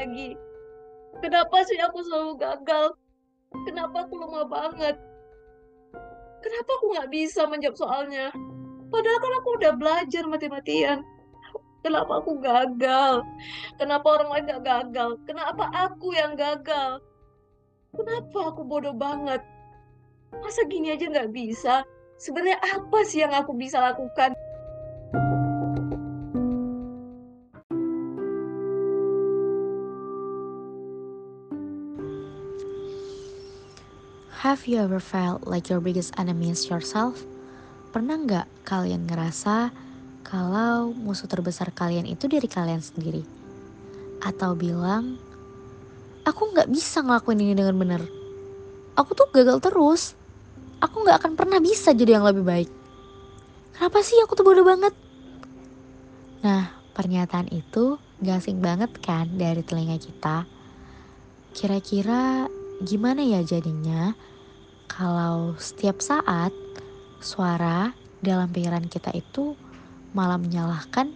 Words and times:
lagi. 0.00 0.32
Kenapa 1.20 1.56
sih 1.68 1.76
aku 1.84 2.00
selalu 2.00 2.32
gagal? 2.40 2.96
Kenapa 3.68 4.08
aku 4.08 4.14
lemah 4.16 4.46
banget? 4.48 4.96
Kenapa 6.40 6.70
aku 6.80 6.86
nggak 6.96 7.10
bisa 7.12 7.44
menjawab 7.44 7.76
soalnya? 7.76 8.32
Padahal 8.88 9.18
kan 9.20 9.32
aku 9.36 9.48
udah 9.60 9.72
belajar 9.76 10.24
mati-matian. 10.24 11.04
Kenapa 11.84 12.20
aku 12.20 12.40
gagal? 12.40 13.24
Kenapa 13.80 14.06
orang 14.20 14.28
lain 14.28 14.44
gak 14.52 14.64
gagal? 14.68 15.16
Kenapa 15.24 15.64
aku 15.72 16.12
yang 16.12 16.36
gagal? 16.36 17.00
Kenapa 17.96 18.52
aku 18.52 18.60
bodoh 18.68 18.92
banget? 18.92 19.40
Masa 20.44 20.68
gini 20.68 20.92
aja 20.92 21.08
nggak 21.08 21.32
bisa? 21.32 21.80
Sebenarnya 22.20 22.60
apa 22.60 23.00
sih 23.08 23.24
yang 23.24 23.32
aku 23.32 23.56
bisa 23.56 23.80
lakukan? 23.80 24.36
Have 34.50 34.66
you 34.66 34.82
ever 34.82 34.98
felt 34.98 35.46
like 35.46 35.70
your 35.70 35.78
biggest 35.78 36.10
enemy 36.18 36.50
is 36.50 36.66
yourself? 36.66 37.22
Pernah 37.94 38.18
nggak 38.18 38.66
kalian 38.66 39.06
ngerasa 39.06 39.70
kalau 40.26 40.90
musuh 40.90 41.30
terbesar 41.30 41.70
kalian 41.70 42.02
itu 42.02 42.26
dari 42.26 42.50
kalian 42.50 42.82
sendiri? 42.82 43.22
Atau 44.18 44.58
bilang, 44.58 45.22
aku 46.26 46.50
nggak 46.50 46.66
bisa 46.66 46.98
ngelakuin 46.98 47.46
ini 47.46 47.54
dengan 47.54 47.78
benar. 47.78 48.02
Aku 48.98 49.14
tuh 49.14 49.30
gagal 49.30 49.62
terus. 49.62 50.18
Aku 50.82 51.06
nggak 51.06 51.22
akan 51.22 51.38
pernah 51.38 51.62
bisa 51.62 51.94
jadi 51.94 52.18
yang 52.18 52.26
lebih 52.26 52.42
baik. 52.42 52.70
Kenapa 53.78 54.02
sih 54.02 54.18
aku 54.18 54.34
tuh 54.34 54.42
bodoh 54.42 54.66
banget? 54.66 54.98
Nah, 56.42 56.74
pernyataan 56.98 57.54
itu 57.54 58.02
gak 58.18 58.42
asing 58.42 58.58
banget 58.58 58.90
kan 58.98 59.30
dari 59.30 59.62
telinga 59.62 59.94
kita. 60.02 60.42
Kira-kira 61.54 62.50
gimana 62.82 63.22
ya 63.22 63.46
jadinya 63.46 64.18
kalau 64.90 65.54
setiap 65.54 66.02
saat 66.02 66.50
suara 67.22 67.94
dalam 68.26 68.50
pikiran 68.50 68.90
kita 68.90 69.14
itu 69.14 69.54
malah 70.10 70.36
menyalahkan 70.36 71.14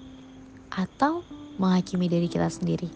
atau 0.70 1.27
menghakimi 1.58 2.06
diri 2.06 2.30
kita 2.30 2.47
sendiri. 2.47 2.86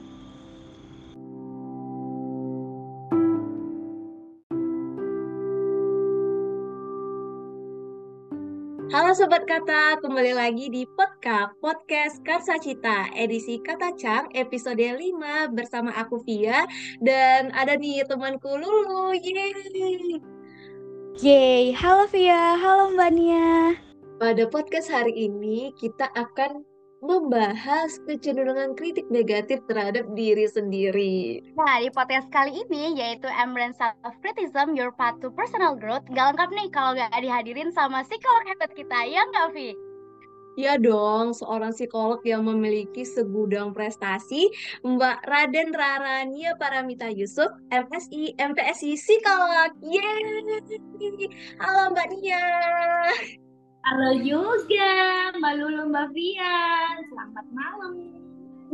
Halo 8.88 9.12
Sobat 9.12 9.44
Kata, 9.44 10.00
kembali 10.00 10.32
lagi 10.32 10.72
di 10.72 10.88
Podcast 10.96 11.52
Podcast 11.60 12.24
Karsa 12.24 12.56
Cita 12.56 13.12
edisi 13.12 13.60
Kata 13.60 13.92
Cang 14.00 14.32
episode 14.32 14.80
5 14.80 15.52
bersama 15.52 15.92
aku 15.92 16.24
Via 16.24 16.64
dan 17.04 17.52
ada 17.52 17.76
nih 17.76 18.00
temanku 18.08 18.48
Lulu. 18.48 19.12
Yeay! 19.12 20.37
Yeay, 21.18 21.74
halo 21.74 22.06
Via, 22.14 22.54
halo 22.54 22.94
Mbak 22.94 23.10
Nia. 23.10 23.74
Pada 24.22 24.46
podcast 24.46 24.86
hari 24.86 25.26
ini 25.26 25.74
kita 25.74 26.06
akan 26.14 26.62
membahas 27.02 27.98
kecenderungan 28.06 28.78
kritik 28.78 29.02
negatif 29.10 29.58
terhadap 29.66 30.06
diri 30.14 30.46
sendiri. 30.46 31.42
Nah, 31.58 31.82
di 31.82 31.90
podcast 31.90 32.30
kali 32.30 32.62
ini 32.62 32.94
yaitu 32.94 33.26
Embrace 33.26 33.74
Self-Criticism, 33.82 34.78
Your 34.78 34.94
Path 34.94 35.18
to 35.18 35.34
Personal 35.34 35.74
Growth. 35.74 36.06
Gak 36.14 36.38
lengkap 36.38 36.54
nih 36.54 36.70
kalau 36.70 36.94
gak 36.94 37.10
dihadirin 37.18 37.74
sama 37.74 38.06
psikolog 38.06 38.46
hebat 38.46 38.70
kita, 38.78 38.98
ya 39.10 39.26
nggak, 39.26 39.58
Vi? 39.58 39.87
Ya 40.58 40.74
dong, 40.74 41.38
seorang 41.38 41.70
psikolog 41.70 42.18
yang 42.26 42.42
memiliki 42.42 43.06
segudang 43.06 43.70
prestasi, 43.70 44.50
Mbak 44.82 45.22
Raden 45.22 45.70
Rarania 45.70 46.58
Paramita 46.58 47.06
Yusuf, 47.14 47.46
MSI, 47.70 48.34
MPSI 48.34 48.98
Psikolog. 48.98 49.70
Yeay! 49.86 51.30
Halo 51.62 51.94
Mbak 51.94 52.10
Nia. 52.10 52.42
Halo 53.86 54.10
juga 54.18 54.90
Mbak 55.38 55.52
Lulu 55.62 55.94
Mbak 55.94 56.06
Vian, 56.10 56.94
selamat 57.06 57.46
malam. 57.54 57.92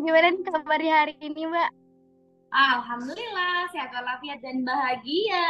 Gimana 0.00 0.32
nih 0.32 0.44
kabar 0.48 0.80
di 0.80 0.88
hari 0.88 1.14
ini, 1.20 1.44
Mbak? 1.52 1.70
Alhamdulillah 2.48 3.68
sehat 3.76 3.92
walafiat 3.92 4.40
dan 4.40 4.64
bahagia. 4.64 5.48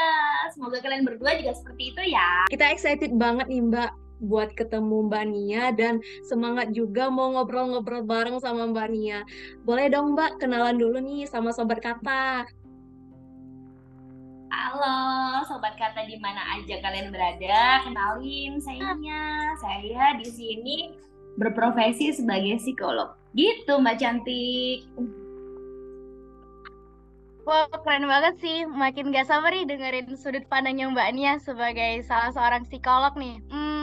Semoga 0.50 0.82
kalian 0.82 1.06
berdua 1.06 1.38
juga 1.38 1.54
seperti 1.54 1.94
itu 1.94 2.02
ya. 2.10 2.50
Kita 2.50 2.74
excited 2.74 3.14
banget 3.14 3.46
nih 3.46 3.62
Mbak 3.70 4.02
buat 4.22 4.54
ketemu 4.54 5.10
Mbak 5.10 5.24
Nia 5.30 5.64
dan 5.74 5.98
semangat 6.26 6.70
juga 6.70 7.10
mau 7.10 7.34
ngobrol-ngobrol 7.34 8.06
bareng 8.06 8.38
sama 8.38 8.70
Mbak 8.70 8.88
Nia. 8.94 9.26
Boleh 9.66 9.90
dong 9.90 10.14
Mbak 10.14 10.42
kenalan 10.42 10.78
dulu 10.78 11.02
nih 11.02 11.26
sama 11.26 11.50
Sobat 11.50 11.82
Kata. 11.82 12.46
Halo 14.54 15.42
sobat 15.50 15.74
kata 15.74 16.06
di 16.06 16.14
mana 16.22 16.38
aja 16.54 16.78
kalian 16.78 17.10
berada, 17.10 17.82
kenalin 17.82 18.62
saya 18.62 18.94
Nia. 18.94 19.50
Saya 19.58 20.14
di 20.14 20.30
sini 20.30 20.94
berprofesi 21.34 22.14
sebagai 22.14 22.62
psikolog. 22.62 23.18
Gitu 23.34 23.74
Mbak 23.74 23.96
cantik. 23.98 24.86
Wah, 27.44 27.68
keren 27.68 28.08
banget 28.08 28.40
sih. 28.40 28.64
Makin 28.64 29.12
gak 29.12 29.28
sabar 29.28 29.52
nih 29.52 29.68
dengerin 29.68 30.08
sudut 30.16 30.46
pandangnya 30.48 30.88
Mbak 30.88 31.10
Nia 31.12 31.32
sebagai 31.42 32.00
salah 32.08 32.32
seorang 32.32 32.64
psikolog 32.64 33.12
nih. 33.20 33.36
Hmm, 33.52 33.73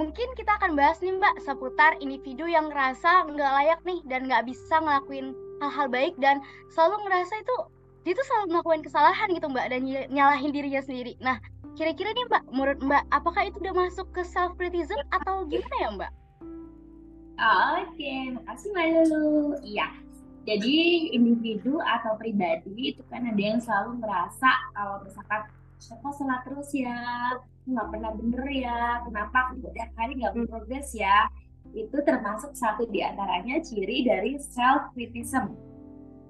mungkin 0.00 0.32
kita 0.32 0.56
akan 0.56 0.80
bahas 0.80 0.96
nih 1.04 1.12
Mbak 1.12 1.44
seputar 1.44 1.92
individu 2.00 2.48
yang 2.48 2.72
ngerasa 2.72 3.28
nggak 3.28 3.52
layak 3.52 3.80
nih 3.84 4.00
dan 4.08 4.24
nggak 4.24 4.48
bisa 4.48 4.80
ngelakuin 4.80 5.36
hal-hal 5.60 5.92
baik 5.92 6.16
dan 6.16 6.40
selalu 6.72 7.04
ngerasa 7.04 7.44
itu 7.44 7.56
dia 8.08 8.16
tuh 8.16 8.24
selalu 8.24 8.56
melakukan 8.56 8.80
kesalahan 8.80 9.28
gitu 9.36 9.46
Mbak 9.52 9.66
dan 9.76 9.80
nyalahin 10.08 10.56
dirinya 10.56 10.80
sendiri. 10.80 11.20
Nah, 11.20 11.36
kira-kira 11.76 12.16
nih 12.16 12.24
Mbak, 12.32 12.42
menurut 12.48 12.80
Mbak, 12.80 13.04
apakah 13.12 13.42
itu 13.44 13.60
udah 13.60 13.76
masuk 13.76 14.08
ke 14.16 14.24
self 14.24 14.56
criticism 14.56 14.96
atau 15.12 15.44
gimana 15.44 15.76
ya 15.84 15.88
Mbak? 15.92 16.12
Oke, 17.84 18.12
makasih 18.40 18.68
Mbak 18.72 18.86
Lulu. 18.88 19.60
Iya, 19.68 19.92
jadi 20.48 20.76
individu 21.12 21.76
atau 21.84 22.16
pribadi 22.16 22.96
itu 22.96 23.04
kan 23.12 23.28
ada 23.28 23.36
yang 23.36 23.60
selalu 23.60 24.00
merasa 24.00 24.48
kalau 24.72 25.04
misalkan 25.04 25.44
kok 25.80 26.12
salah 26.16 26.40
terus 26.44 26.72
ya, 26.72 26.96
nggak 27.70 27.88
pernah 27.94 28.12
bener 28.18 28.44
ya, 28.50 28.80
kenapa? 29.06 29.54
Aku 29.54 29.70
tiap 29.70 29.90
hari 29.94 30.18
nggak 30.18 30.34
berprogres 30.34 30.90
ya, 30.92 31.30
itu 31.70 31.96
termasuk 32.02 32.52
satu 32.58 32.90
di 32.90 33.00
antaranya 33.00 33.62
ciri 33.62 34.02
dari 34.02 34.36
self 34.42 34.90
criticism 34.92 35.70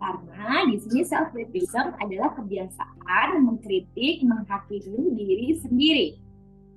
karena 0.01 0.65
di 0.65 0.77
sini 0.81 1.05
self 1.05 1.29
criticism 1.37 1.93
adalah 2.01 2.33
kebiasaan 2.33 3.45
mengkritik, 3.45 4.25
menghakimi 4.25 5.13
diri 5.13 5.49
sendiri. 5.61 6.09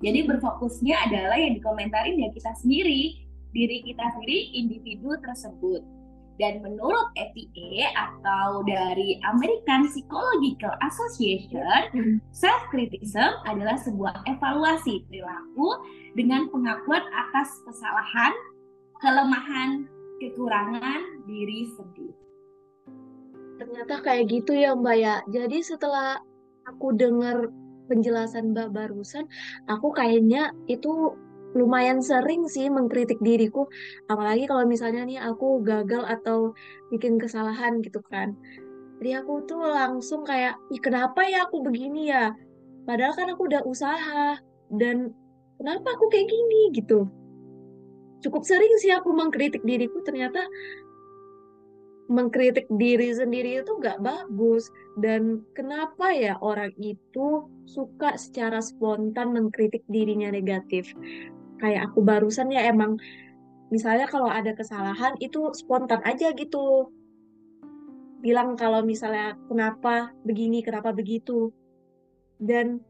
Jadi 0.04 0.28
berfokusnya 0.28 1.08
adalah 1.08 1.40
yang 1.40 1.56
dikomentarin 1.56 2.20
ya 2.20 2.28
kita 2.36 2.52
sendiri, 2.60 3.24
diri 3.56 3.80
kita 3.80 4.04
sendiri, 4.12 4.52
individu 4.60 5.16
tersebut. 5.24 5.80
Dan 6.34 6.66
menurut 6.66 7.14
APA 7.14 7.94
atau 7.94 8.66
dari 8.66 9.22
American 9.22 9.86
Psychological 9.86 10.74
Association, 10.82 12.18
self 12.34 12.62
criticism 12.74 13.38
adalah 13.46 13.78
sebuah 13.78 14.26
evaluasi 14.26 15.06
perilaku 15.06 15.68
dengan 16.18 16.50
pengakuan 16.50 17.06
atas 17.14 17.54
kesalahan, 17.62 18.34
kelemahan, 18.98 19.86
kekurangan 20.18 21.00
diri 21.30 21.70
sendiri. 21.78 22.18
Ternyata 23.54 24.02
kayak 24.02 24.26
gitu 24.34 24.58
ya 24.58 24.74
Mbak 24.74 24.96
ya. 24.98 25.14
Jadi 25.30 25.62
setelah 25.62 26.18
aku 26.66 26.98
dengar 26.98 27.46
penjelasan 27.86 28.50
Mbak 28.50 28.74
barusan, 28.74 29.30
aku 29.70 29.94
kayaknya 29.94 30.50
itu 30.66 31.14
lumayan 31.54 32.02
sering 32.02 32.44
sih 32.50 32.66
mengkritik 32.66 33.18
diriku. 33.22 33.70
Apalagi 34.10 34.50
kalau 34.50 34.66
misalnya 34.66 35.06
nih 35.06 35.22
aku 35.22 35.62
gagal 35.62 36.02
atau 36.04 36.52
bikin 36.90 37.16
kesalahan 37.16 37.80
gitu 37.80 38.02
kan. 38.10 38.34
Jadi 38.98 39.10
aku 39.18 39.46
tuh 39.46 39.62
langsung 39.62 40.22
kayak, 40.26 40.58
Ih, 40.70 40.82
kenapa 40.82 41.26
ya 41.26 41.46
aku 41.46 41.62
begini 41.62 42.10
ya? 42.10 42.34
Padahal 42.84 43.14
kan 43.14 43.30
aku 43.32 43.46
udah 43.46 43.62
usaha. 43.64 44.38
Dan 44.70 45.14
kenapa 45.58 45.94
aku 45.94 46.10
kayak 46.10 46.26
gini 46.26 46.74
gitu. 46.74 47.06
Cukup 48.24 48.42
sering 48.42 48.74
sih 48.80 48.90
aku 48.90 49.12
mengkritik 49.12 49.60
diriku 49.62 50.00
ternyata 50.00 50.40
mengkritik 52.08 52.68
diri 52.76 53.16
sendiri 53.16 53.64
itu 53.64 53.80
gak 53.80 54.00
bagus 54.04 54.68
dan 55.00 55.40
kenapa 55.56 56.12
ya 56.12 56.36
orang 56.44 56.72
itu 56.76 57.48
suka 57.64 58.20
secara 58.20 58.60
spontan 58.60 59.32
mengkritik 59.32 59.80
dirinya 59.88 60.28
negatif 60.28 60.92
kayak 61.64 61.88
aku 61.88 62.04
barusan 62.04 62.52
ya 62.52 62.68
emang 62.68 63.00
misalnya 63.72 64.04
kalau 64.04 64.28
ada 64.28 64.52
kesalahan 64.52 65.16
itu 65.24 65.48
spontan 65.56 66.04
aja 66.04 66.28
gitu. 66.36 66.92
Bilang 68.20 68.60
kalau 68.60 68.84
misalnya 68.84 69.40
kenapa 69.48 70.12
begini 70.28 70.60
kenapa 70.60 70.92
begitu? 70.92 71.48
Dan 72.36 72.84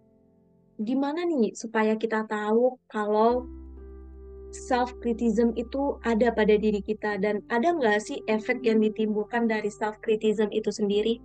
gimana 0.83 1.23
nih 1.23 1.55
supaya 1.55 1.95
kita 1.95 2.27
tahu 2.27 2.75
kalau 2.91 3.47
self 4.51 4.95
criticism 5.03 5.55
itu 5.55 5.99
ada 6.03 6.35
pada 6.35 6.59
diri 6.59 6.83
kita? 6.83 7.19
Dan 7.23 7.47
ada 7.51 7.71
nggak 7.75 8.03
sih 8.03 8.19
efek 8.27 8.67
yang 8.67 8.83
ditimbulkan 8.83 9.47
dari 9.47 9.71
self 9.71 9.99
criticism 10.03 10.51
itu 10.51 10.75
sendiri? 10.75 11.23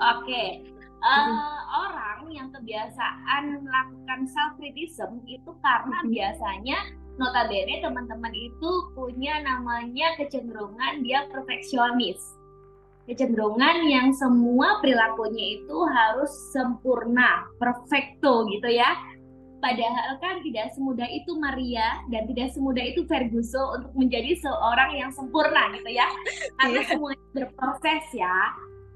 Oke, 0.00 0.64
uh, 1.02 1.60
orang 1.88 2.28
yang 2.32 2.48
kebiasaan 2.54 3.64
melakukan 3.64 4.20
self 4.30 4.56
criticism 4.56 5.20
itu 5.26 5.50
karena 5.60 5.98
biasanya 6.06 6.78
notabene 7.20 7.84
teman-teman 7.84 8.32
itu 8.32 8.70
punya 8.96 9.42
namanya 9.44 10.16
kecenderungan 10.16 11.04
dia 11.04 11.28
perfeksionis 11.28 12.40
kecenderungan 13.10 13.90
yang 13.90 14.14
semua 14.14 14.78
perilakunya 14.78 15.58
itu 15.58 15.76
harus 15.90 16.30
sempurna, 16.54 17.50
perfecto 17.58 18.46
gitu 18.46 18.70
ya. 18.70 18.94
Padahal 19.60 20.16
kan 20.22 20.40
tidak 20.40 20.72
semudah 20.72 21.04
itu 21.10 21.36
Maria 21.36 22.00
dan 22.08 22.24
tidak 22.30 22.54
semudah 22.54 22.80
itu 22.80 23.04
Ferguso 23.04 23.76
untuk 23.76 23.92
menjadi 23.92 24.32
seorang 24.40 24.96
yang 24.96 25.10
sempurna 25.12 25.68
gitu 25.74 25.90
ya. 25.90 26.08
Karena 26.56 26.80
yeah. 26.80 26.88
semuanya 26.88 27.26
berproses 27.36 28.04
ya. 28.14 28.36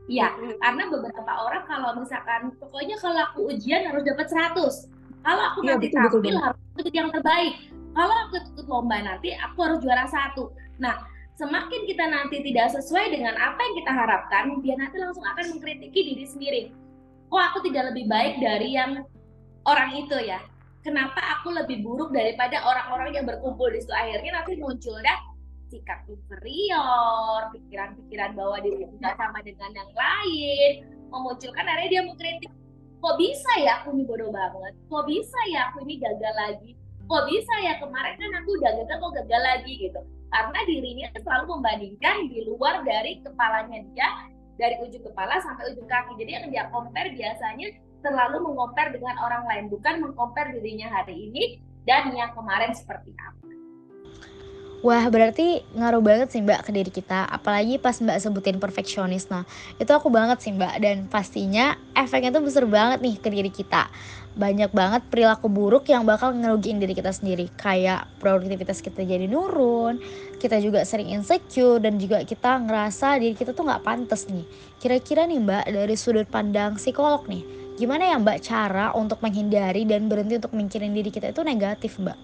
Ya, 0.04 0.36
karena 0.60 0.84
beberapa 0.92 1.32
orang 1.32 1.64
kalau 1.64 1.96
misalkan 1.96 2.52
pokoknya 2.60 2.96
kalau 3.00 3.20
aku 3.24 3.48
ujian 3.48 3.88
harus 3.88 4.04
dapat 4.04 4.28
100. 4.28 4.92
Kalau 5.24 5.42
aku 5.48 5.58
yeah, 5.64 5.80
nanti 5.80 5.88
betul, 5.88 5.96
tampil 5.96 6.20
betul, 6.20 6.44
harus 6.44 6.60
ikut 6.76 6.92
yang 6.92 7.08
terbaik. 7.08 7.54
Kalau 7.96 8.16
aku 8.28 8.34
ikut 8.36 8.66
lomba 8.68 8.96
nanti 9.00 9.32
aku 9.32 9.58
harus 9.64 9.78
juara 9.80 10.04
satu. 10.04 10.52
Nah, 10.76 11.00
semakin 11.40 11.80
kita 11.88 12.04
nanti 12.04 12.44
tidak 12.44 12.76
sesuai 12.76 13.16
dengan 13.16 13.32
apa 13.40 13.56
yang 13.56 13.74
kita 13.80 13.92
harapkan, 13.96 14.44
dia 14.60 14.76
nanti 14.76 15.00
langsung 15.00 15.24
akan 15.24 15.56
mengkritiki 15.56 16.00
diri 16.12 16.26
sendiri. 16.28 16.62
Oh, 17.32 17.40
aku 17.40 17.64
tidak 17.64 17.96
lebih 17.96 18.04
baik 18.04 18.44
dari 18.44 18.76
yang 18.76 19.08
orang 19.64 19.96
itu 19.96 20.20
ya. 20.20 20.44
Kenapa 20.84 21.40
aku 21.40 21.48
lebih 21.56 21.80
buruk 21.80 22.12
daripada 22.12 22.60
orang-orang 22.60 23.16
yang 23.16 23.24
berkumpul 23.24 23.72
di 23.72 23.80
situ? 23.80 23.96
Akhirnya 23.96 24.44
nanti 24.44 24.60
muncul 24.60 25.00
dah 25.00 25.16
sikap 25.74 26.06
inferior, 26.06 27.50
pikiran-pikiran 27.50 28.38
bahwa 28.38 28.62
diri 28.62 28.86
tidak 28.86 29.14
sama 29.18 29.42
dengan 29.42 29.70
yang 29.74 29.90
lain, 29.90 30.72
memunculkan 31.10 31.66
akhirnya 31.66 31.90
dia 31.90 32.02
mengkritik. 32.06 32.52
Kok 33.02 33.18
bisa 33.18 33.52
ya 33.60 33.82
aku 33.82 33.92
ini 33.98 34.06
bodoh 34.06 34.30
banget? 34.30 34.78
Kok 34.86 35.04
bisa 35.10 35.38
ya 35.50 35.74
aku 35.74 35.82
ini 35.82 35.98
gagal 35.98 36.34
lagi? 36.38 36.78
Kok 37.04 37.22
bisa 37.28 37.54
ya 37.60 37.76
kemarin 37.82 38.14
kan 38.16 38.30
aku 38.40 38.56
udah 38.56 38.70
gagal 38.80 38.96
kok 38.96 39.12
gagal 39.18 39.42
lagi 39.42 39.72
gitu 39.76 40.00
karena 40.34 40.60
dirinya 40.66 41.06
selalu 41.14 41.44
membandingkan 41.54 42.26
di 42.26 42.42
luar 42.42 42.82
dari 42.82 43.22
kepalanya 43.22 43.86
dia 43.94 44.08
dari 44.58 44.74
ujung 44.82 45.06
kepala 45.06 45.38
sampai 45.38 45.70
ujung 45.70 45.86
kaki 45.86 46.18
jadi 46.18 46.30
yang 46.42 46.46
dia 46.50 46.64
compare 46.74 47.14
biasanya 47.14 47.70
selalu 48.02 48.42
mengompar 48.50 48.90
dengan 48.90 49.14
orang 49.22 49.46
lain 49.46 49.70
bukan 49.70 50.02
mengkompar 50.02 50.50
dirinya 50.50 50.90
hari 50.90 51.30
ini 51.30 51.62
dan 51.86 52.10
yang 52.18 52.34
kemarin 52.34 52.74
seperti 52.74 53.14
apa 53.14 53.53
Wah 54.84 55.08
berarti 55.08 55.64
ngaruh 55.72 56.04
banget 56.04 56.28
sih 56.28 56.44
mbak 56.44 56.68
ke 56.68 56.70
diri 56.76 56.92
kita 56.92 57.24
Apalagi 57.24 57.80
pas 57.80 57.96
mbak 58.04 58.20
sebutin 58.20 58.60
perfeksionis. 58.60 59.32
Nah 59.32 59.48
itu 59.80 59.88
aku 59.88 60.12
banget 60.12 60.44
sih 60.44 60.52
mbak 60.52 60.76
Dan 60.76 61.08
pastinya 61.08 61.72
efeknya 61.96 62.36
tuh 62.36 62.44
besar 62.44 62.68
banget 62.68 63.00
nih 63.00 63.16
ke 63.16 63.32
diri 63.32 63.48
kita. 63.48 63.88
Banyak 64.36 64.76
banget 64.76 65.08
perilaku 65.08 65.48
buruk 65.48 65.88
yang 65.88 66.04
bakal 66.04 66.36
ngerugiin 66.36 66.84
diri 66.84 66.92
kita 66.92 67.16
sendiri 67.16 67.48
kayak 67.56 68.04
produktivitas 68.20 68.84
kita 68.84 69.00
jadi 69.08 69.24
nurun 69.24 70.04
kita 70.36 70.60
juga 70.60 70.84
sering 70.84 71.16
insecure 71.16 71.80
dan 71.80 71.96
juga 71.96 72.20
kita 72.20 72.60
ngerasa 72.68 73.16
diri 73.16 73.32
kita 73.32 73.56
tuh 73.56 73.64
nggak 73.64 73.80
pantas 73.88 74.28
nih. 74.28 74.44
Kira-kira 74.84 75.24
nih 75.24 75.40
mbak 75.40 75.64
dari 75.64 75.96
sudut 75.96 76.28
pandang 76.28 76.76
psikolog 76.76 77.24
nih 77.24 77.40
gimana 77.80 78.12
ya 78.12 78.20
mbak 78.20 78.44
cara 78.44 78.92
untuk 78.92 79.24
menghindari 79.24 79.88
dan 79.88 80.12
berhenti 80.12 80.36
untuk 80.36 80.52
mikirin 80.52 80.92
diri 80.92 81.08
kita 81.08 81.32
itu 81.32 81.40
negatif 81.40 81.96
mbak? 81.96 82.18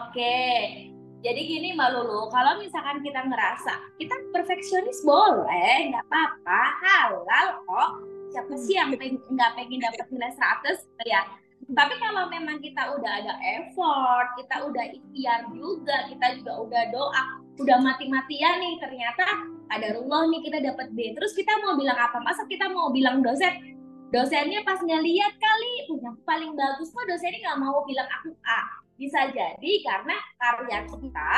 Oke 0.00 0.99
jadi 1.20 1.40
gini 1.44 1.76
Mbak 1.76 1.90
Lulu, 2.00 2.32
kalau 2.32 2.56
misalkan 2.56 3.04
kita 3.04 3.20
ngerasa 3.20 3.72
kita 4.00 4.16
perfeksionis 4.32 5.04
boleh, 5.04 5.92
nggak 5.92 6.04
apa-apa, 6.08 6.62
halal 6.80 7.46
kok. 7.68 7.90
Siapa 8.32 8.54
sih 8.56 8.80
yang 8.80 8.96
pengen 8.96 9.20
nggak 9.28 9.52
pengen 9.52 9.84
dapat 9.84 10.06
nilai 10.08 10.32
100 10.32 10.80
ya. 11.04 11.20
Tapi 11.60 11.94
kalau 12.00 12.32
memang 12.32 12.56
kita 12.64 12.96
udah 12.96 13.12
ada 13.20 13.36
effort 13.44 14.32
kita 14.40 14.64
udah 14.64 14.84
ikhtiar 14.96 15.40
juga 15.52 16.08
kita 16.08 16.40
juga 16.40 16.52
udah 16.56 16.82
doa 16.88 17.24
udah 17.60 17.78
mati-matian 17.84 18.64
nih 18.64 18.80
ternyata 18.80 19.44
ada 19.68 19.92
Allah 19.92 20.20
nih 20.32 20.40
kita 20.40 20.58
dapat 20.72 20.88
B. 20.96 21.12
Terus 21.12 21.36
kita 21.36 21.52
mau 21.60 21.76
bilang 21.76 22.00
apa? 22.00 22.16
Masa 22.24 22.48
kita 22.48 22.72
mau 22.72 22.88
bilang 22.88 23.20
dosen? 23.20 23.76
Dosennya 24.08 24.64
pas 24.64 24.80
ngeliat 24.80 25.36
kali 25.36 25.72
punya 25.84 26.16
paling 26.24 26.56
bagus 26.56 26.88
kok 26.96 27.04
dosennya 27.04 27.44
nggak 27.44 27.60
mau 27.60 27.84
bilang 27.84 28.08
aku 28.08 28.32
A 28.42 28.79
bisa 29.00 29.32
jadi 29.32 29.72
karena 29.80 30.12
karya 30.36 30.84
kita 30.84 31.32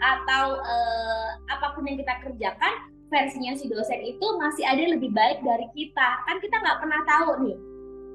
atau 0.00 0.44
eh, 0.64 1.28
apa 1.52 1.76
pun 1.76 1.84
yang 1.84 2.00
kita 2.00 2.24
kerjakan 2.24 2.88
versinya 3.12 3.52
si 3.52 3.68
dosen 3.68 4.00
itu 4.00 4.26
masih 4.40 4.64
ada 4.64 4.80
lebih 4.96 5.12
baik 5.12 5.44
dari 5.44 5.68
kita. 5.76 6.24
Kan 6.24 6.40
kita 6.40 6.56
nggak 6.56 6.80
pernah 6.80 7.00
tahu 7.04 7.30
nih. 7.44 7.56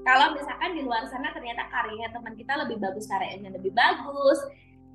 Kalau 0.02 0.34
misalkan 0.34 0.74
di 0.74 0.82
luar 0.82 1.06
sana 1.06 1.30
ternyata 1.30 1.70
karyanya 1.70 2.10
teman 2.10 2.34
kita 2.34 2.58
lebih 2.58 2.82
bagus 2.82 3.06
karyanya 3.06 3.54
lebih 3.54 3.76
bagus 3.76 4.40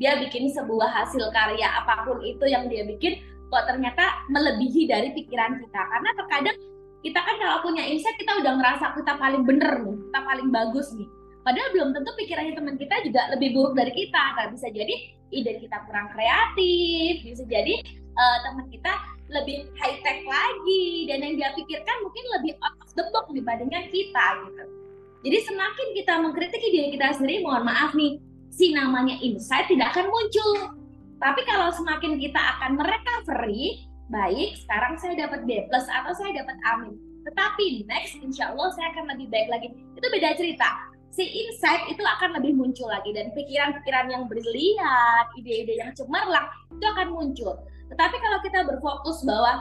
dia 0.00 0.18
bikin 0.18 0.50
sebuah 0.50 0.88
hasil 0.88 1.30
karya 1.30 1.68
apa 1.68 2.02
pun 2.02 2.18
itu 2.24 2.42
yang 2.48 2.66
dia 2.66 2.82
bikin 2.82 3.22
kok 3.52 3.68
ternyata 3.70 4.26
melebihi 4.34 4.90
dari 4.90 5.14
pikiran 5.14 5.62
kita. 5.62 5.78
Karena 5.78 6.10
terkadang 6.18 6.56
kita 7.06 7.18
kan 7.18 7.36
kalau 7.38 7.58
punya 7.62 7.86
insight 7.86 8.14
kita 8.18 8.42
udah 8.42 8.52
ngerasa 8.58 8.94
kita 8.98 9.14
paling 9.18 9.42
bener 9.42 9.82
nih 9.82 9.96
kita 10.10 10.20
paling 10.22 10.48
bagus 10.54 10.88
nih 10.94 11.10
padahal 11.42 11.68
belum 11.74 11.88
tentu 11.94 12.10
pikirannya 12.16 12.54
teman 12.54 12.76
kita 12.78 13.02
juga 13.06 13.30
lebih 13.34 13.54
buruk 13.54 13.74
dari 13.74 13.92
kita 13.94 14.22
nggak 14.38 14.48
bisa 14.54 14.66
jadi 14.70 14.94
ide 15.32 15.52
kita 15.62 15.76
kurang 15.90 16.10
kreatif 16.14 17.22
bisa 17.22 17.44
jadi 17.46 17.74
uh, 18.16 18.36
teman 18.46 18.66
kita 18.70 18.92
lebih 19.32 19.64
high 19.80 19.98
tech 20.04 20.20
lagi 20.28 21.08
dan 21.08 21.24
yang 21.24 21.34
dia 21.40 21.50
pikirkan 21.56 21.96
mungkin 22.04 22.24
lebih 22.40 22.52
out 22.60 22.76
of 22.84 22.90
the 22.92 23.04
box 23.10 23.26
dibandingkan 23.32 23.88
kita 23.88 24.26
gitu. 24.48 24.64
Jadi 25.22 25.38
semakin 25.46 25.88
kita 25.96 26.12
mengkritiki 26.18 26.68
diri 26.68 26.88
kita 26.98 27.16
sendiri, 27.16 27.46
mohon 27.46 27.64
maaf 27.64 27.94
nih, 27.94 28.18
si 28.50 28.74
namanya 28.74 29.16
insight 29.22 29.70
tidak 29.70 29.94
akan 29.94 30.10
muncul. 30.10 30.74
Tapi 31.22 31.40
kalau 31.46 31.70
semakin 31.70 32.18
kita 32.18 32.40
akan 32.58 32.74
merecovery, 32.74 33.86
baik 34.10 34.58
sekarang 34.66 34.98
saya 34.98 35.14
dapat 35.14 35.46
B 35.46 35.62
plus 35.70 35.86
atau 35.86 36.12
saya 36.12 36.42
dapat 36.42 36.58
amin. 36.74 36.98
Tetapi 37.22 37.86
next 37.86 38.18
insya 38.18 38.50
Allah 38.50 38.74
saya 38.74 38.90
akan 38.92 39.14
lebih 39.14 39.30
baik 39.30 39.48
lagi. 39.48 39.68
Itu 39.94 40.06
beda 40.10 40.34
cerita. 40.34 40.91
Si 41.12 41.20
insight 41.20 41.92
itu 41.92 42.00
akan 42.00 42.40
lebih 42.40 42.56
muncul 42.56 42.88
lagi 42.88 43.12
dan 43.12 43.36
pikiran-pikiran 43.36 44.08
yang 44.08 44.24
brilian, 44.32 45.24
ide-ide 45.36 45.76
yang 45.76 45.92
cemerlang 45.92 46.48
itu 46.72 46.86
akan 46.88 47.12
muncul. 47.12 47.52
Tetapi 47.92 48.16
kalau 48.16 48.38
kita 48.40 48.64
berfokus 48.64 49.20
bahwa 49.28 49.60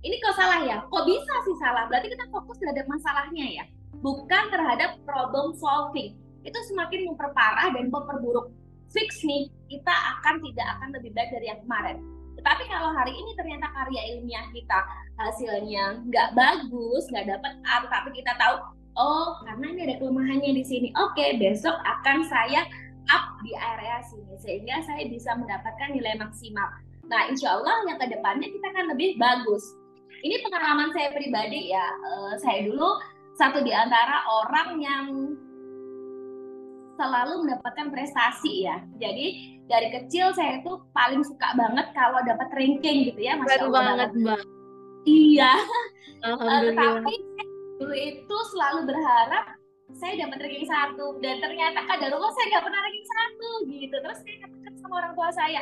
ini 0.00 0.16
kok 0.24 0.40
salah 0.40 0.64
ya, 0.64 0.80
kok 0.88 1.04
bisa 1.04 1.34
sih 1.44 1.56
salah? 1.60 1.84
Berarti 1.92 2.08
kita 2.08 2.24
fokus 2.32 2.56
terhadap 2.56 2.88
masalahnya 2.88 3.44
ya, 3.60 3.64
bukan 4.00 4.48
terhadap 4.48 4.96
problem 5.04 5.52
solving. 5.60 6.16
Itu 6.48 6.56
semakin 6.72 7.12
memperparah 7.12 7.76
dan 7.76 7.92
memperburuk. 7.92 8.48
Fix 8.88 9.20
nih, 9.20 9.52
kita 9.68 9.92
akan 9.92 10.40
tidak 10.48 10.66
akan 10.80 10.88
lebih 10.96 11.12
baik 11.12 11.28
dari 11.28 11.52
yang 11.52 11.60
kemarin. 11.60 12.00
Tetapi 12.40 12.62
kalau 12.72 12.96
hari 12.96 13.12
ini 13.12 13.36
ternyata 13.36 13.68
karya 13.68 14.16
ilmiah 14.16 14.46
kita 14.54 14.78
hasilnya 15.20 16.06
nggak 16.08 16.32
bagus, 16.32 17.04
nggak 17.12 17.36
dapat 17.36 17.52
A, 17.68 17.84
tapi 17.84 18.16
kita 18.16 18.32
tahu, 18.40 18.64
oh 18.96 19.40
karena 19.44 19.66
ini 19.72 19.80
ada 19.88 19.94
kelemahannya 20.00 20.50
di 20.56 20.64
sini. 20.64 20.88
Oke, 20.96 21.36
besok 21.40 21.76
akan 21.84 22.24
saya 22.26 22.64
up 23.12 23.24
di 23.46 23.52
area 23.54 24.02
sini 24.10 24.34
sehingga 24.42 24.82
saya 24.82 25.06
bisa 25.06 25.36
mendapatkan 25.38 25.94
nilai 25.94 26.18
maksimal. 26.18 26.68
Nah, 27.06 27.30
insya 27.30 27.54
Allah 27.54 27.86
yang 27.86 27.98
ke 28.02 28.06
depannya 28.10 28.48
kita 28.50 28.66
akan 28.74 28.86
lebih 28.96 29.14
bagus. 29.20 29.62
Ini 30.26 30.42
pengalaman 30.42 30.90
saya 30.90 31.14
pribadi 31.14 31.70
ya. 31.70 31.86
Uh, 32.02 32.34
saya 32.42 32.66
dulu 32.66 32.98
satu 33.38 33.62
di 33.62 33.70
antara 33.70 34.26
orang 34.26 34.80
yang 34.82 35.06
selalu 36.96 37.46
mendapatkan 37.46 37.92
prestasi 37.92 38.66
ya. 38.66 38.82
Jadi 38.98 39.60
dari 39.70 39.88
kecil 39.92 40.34
saya 40.34 40.58
itu 40.58 40.82
paling 40.96 41.22
suka 41.22 41.54
banget 41.54 41.86
kalau 41.94 42.18
dapat 42.24 42.48
ranking 42.56 43.12
gitu 43.12 43.20
ya, 43.22 43.38
masya 43.38 43.68
Allah 43.68 43.82
banget, 43.94 44.10
mbak. 44.18 44.42
Iya. 45.06 45.52
Uh, 46.26 46.74
tapi 46.74 47.14
dulu 47.76 47.94
itu 47.96 48.36
selalu 48.52 48.88
berharap 48.88 49.44
saya 49.94 50.18
dapat 50.18 50.42
ranking 50.42 50.66
satu 50.66 51.16
dan 51.22 51.38
ternyata 51.38 51.78
kadarullah 51.86 52.32
saya 52.34 52.46
nggak 52.50 52.64
pernah 52.66 52.80
ranking 52.82 53.08
satu 53.08 53.48
gitu. 53.70 53.96
Terus 54.02 54.18
saya 54.26 54.36
katakan 54.42 54.72
sama 54.82 54.94
orang 54.98 55.12
tua 55.14 55.28
saya, 55.30 55.60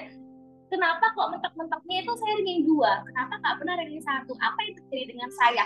kenapa 0.72 1.04
kok 1.12 1.28
mentok-mentoknya 1.36 1.96
itu 2.02 2.12
saya 2.16 2.32
ranking 2.40 2.62
dua? 2.64 2.92
Kenapa 3.04 3.32
nggak 3.38 3.56
pernah 3.60 3.74
ranking 3.76 4.02
satu? 4.02 4.32
Apa 4.40 4.58
yang 4.64 4.74
terjadi 4.80 5.04
dengan 5.12 5.30
saya? 5.36 5.64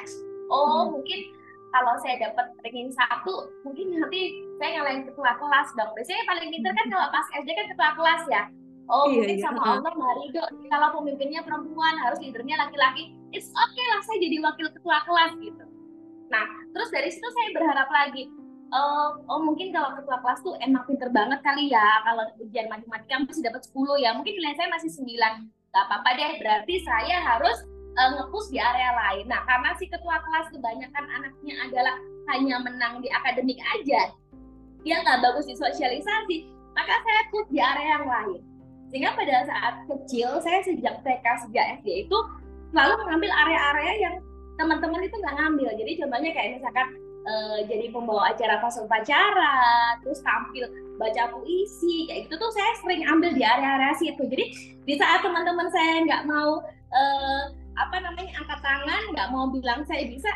Oh 0.49 0.67
hmm. 0.67 0.99
mungkin 0.99 1.21
kalau 1.69 1.95
saya 2.01 2.17
dapat 2.19 2.47
ranking 2.65 2.91
satu 2.91 3.53
mungkin 3.63 3.87
nanti 3.95 4.33
saya 4.59 4.81
ngalahin 4.81 5.03
ketua 5.07 5.31
kelas 5.39 5.69
dong. 5.79 5.91
Biasanya 5.95 6.25
paling 6.27 6.49
pinter 6.51 6.73
kan 6.75 6.87
kalau 6.91 7.07
pas 7.15 7.27
SD 7.39 7.49
kan 7.55 7.67
ketua 7.71 7.91
kelas 7.95 8.25
ya. 8.27 8.43
Oh 8.89 9.05
iya, 9.13 9.21
mungkin 9.21 9.37
iya. 9.37 9.45
sama 9.45 9.61
Allah 9.61 9.93
Mbak 9.93 10.13
Rido 10.17 10.45
kalau 10.73 10.89
pemimpinnya 10.97 11.45
perempuan 11.45 12.01
harus 12.01 12.25
leadernya 12.25 12.57
laki-laki 12.57 13.13
it's 13.37 13.53
okay 13.53 13.85
lah 13.93 14.01
saya 14.01 14.17
jadi 14.17 14.41
wakil 14.41 14.65
ketua 14.73 15.05
kelas 15.05 15.37
gitu 15.45 15.65
nah 16.29 16.45
terus 16.77 16.89
dari 16.93 17.09
situ 17.09 17.25
saya 17.25 17.49
berharap 17.57 17.89
lagi 17.89 18.29
oh, 18.73 19.25
oh 19.29 19.41
mungkin 19.45 19.73
kalau 19.73 19.97
ketua 19.97 20.21
kelas 20.21 20.41
tuh 20.45 20.55
emang 20.61 20.85
pinter 20.85 21.09
banget 21.13 21.41
kali 21.41 21.73
ya 21.73 22.05
kalau 22.05 22.25
ujian 22.41 22.69
matematika 22.69 23.25
mesti 23.25 23.41
dapat 23.45 23.63
10 23.65 24.05
ya 24.05 24.11
mungkin 24.17 24.35
nilai 24.37 24.55
saya 24.57 24.69
masih 24.73 24.91
9 24.93 25.09
gak 25.69 25.85
apa-apa 25.85 26.11
deh 26.17 26.33
berarti 26.41 26.75
saya 26.85 27.17
harus 27.21 27.59
uh, 27.99 28.11
ngepush 28.17 28.49
di 28.49 28.59
area 28.63 28.91
lain. 28.95 29.29
Nah 29.29 29.45
karena 29.45 29.75
si 29.77 29.85
ketua 29.91 30.17
kelas 30.23 30.49
kebanyakan 30.55 31.05
anaknya 31.13 31.55
adalah 31.67 31.97
hanya 32.33 32.57
menang 32.63 33.05
di 33.05 33.09
akademik 33.13 33.61
aja 33.77 34.17
dia 34.87 34.97
nggak 35.03 35.21
bagus 35.21 35.51
di 35.51 35.57
sosialisasi 35.59 36.37
maka 36.73 36.95
saya 37.03 37.23
push 37.35 37.49
di 37.51 37.59
area 37.59 37.99
yang 37.99 38.07
lain. 38.07 38.41
Sehingga 38.89 39.13
pada 39.19 39.45
saat 39.45 39.75
kecil 39.91 40.39
saya 40.41 40.63
sejak 40.65 41.03
TK 41.03 41.27
sejak 41.45 41.83
SD 41.83 42.09
itu 42.09 42.19
selalu 42.71 42.95
mengambil 43.05 43.31
area-area 43.35 43.93
yang 43.99 44.15
teman-teman 44.59 45.07
itu 45.07 45.15
nggak 45.15 45.37
ngambil 45.39 45.71
jadi 45.79 45.93
contohnya 46.03 46.31
kayak 46.35 46.51
misalkan 46.59 46.87
uh, 47.29 47.59
jadi 47.69 47.93
pembawa 47.93 48.33
acara 48.33 48.61
pas 48.61 48.75
upacara, 48.81 49.57
terus 50.03 50.21
tampil 50.25 50.65
baca 50.99 51.31
puisi, 51.31 52.09
kayak 52.11 52.27
gitu 52.27 52.35
tuh 52.41 52.51
saya 52.51 52.73
sering 52.83 53.03
ambil 53.07 53.31
di 53.31 53.43
area-area 53.45 53.95
situ. 54.01 54.23
Jadi 54.27 54.45
di 54.83 54.95
saat 54.99 55.23
teman-teman 55.23 55.69
saya 55.71 56.03
nggak 56.09 56.23
mau 56.27 56.65
uh, 56.91 57.43
apa 57.79 57.97
namanya 58.03 58.33
angkat 58.43 58.61
tangan, 58.65 59.03
nggak 59.15 59.29
mau 59.31 59.47
bilang 59.53 59.87
saya 59.87 60.09
bisa, 60.11 60.31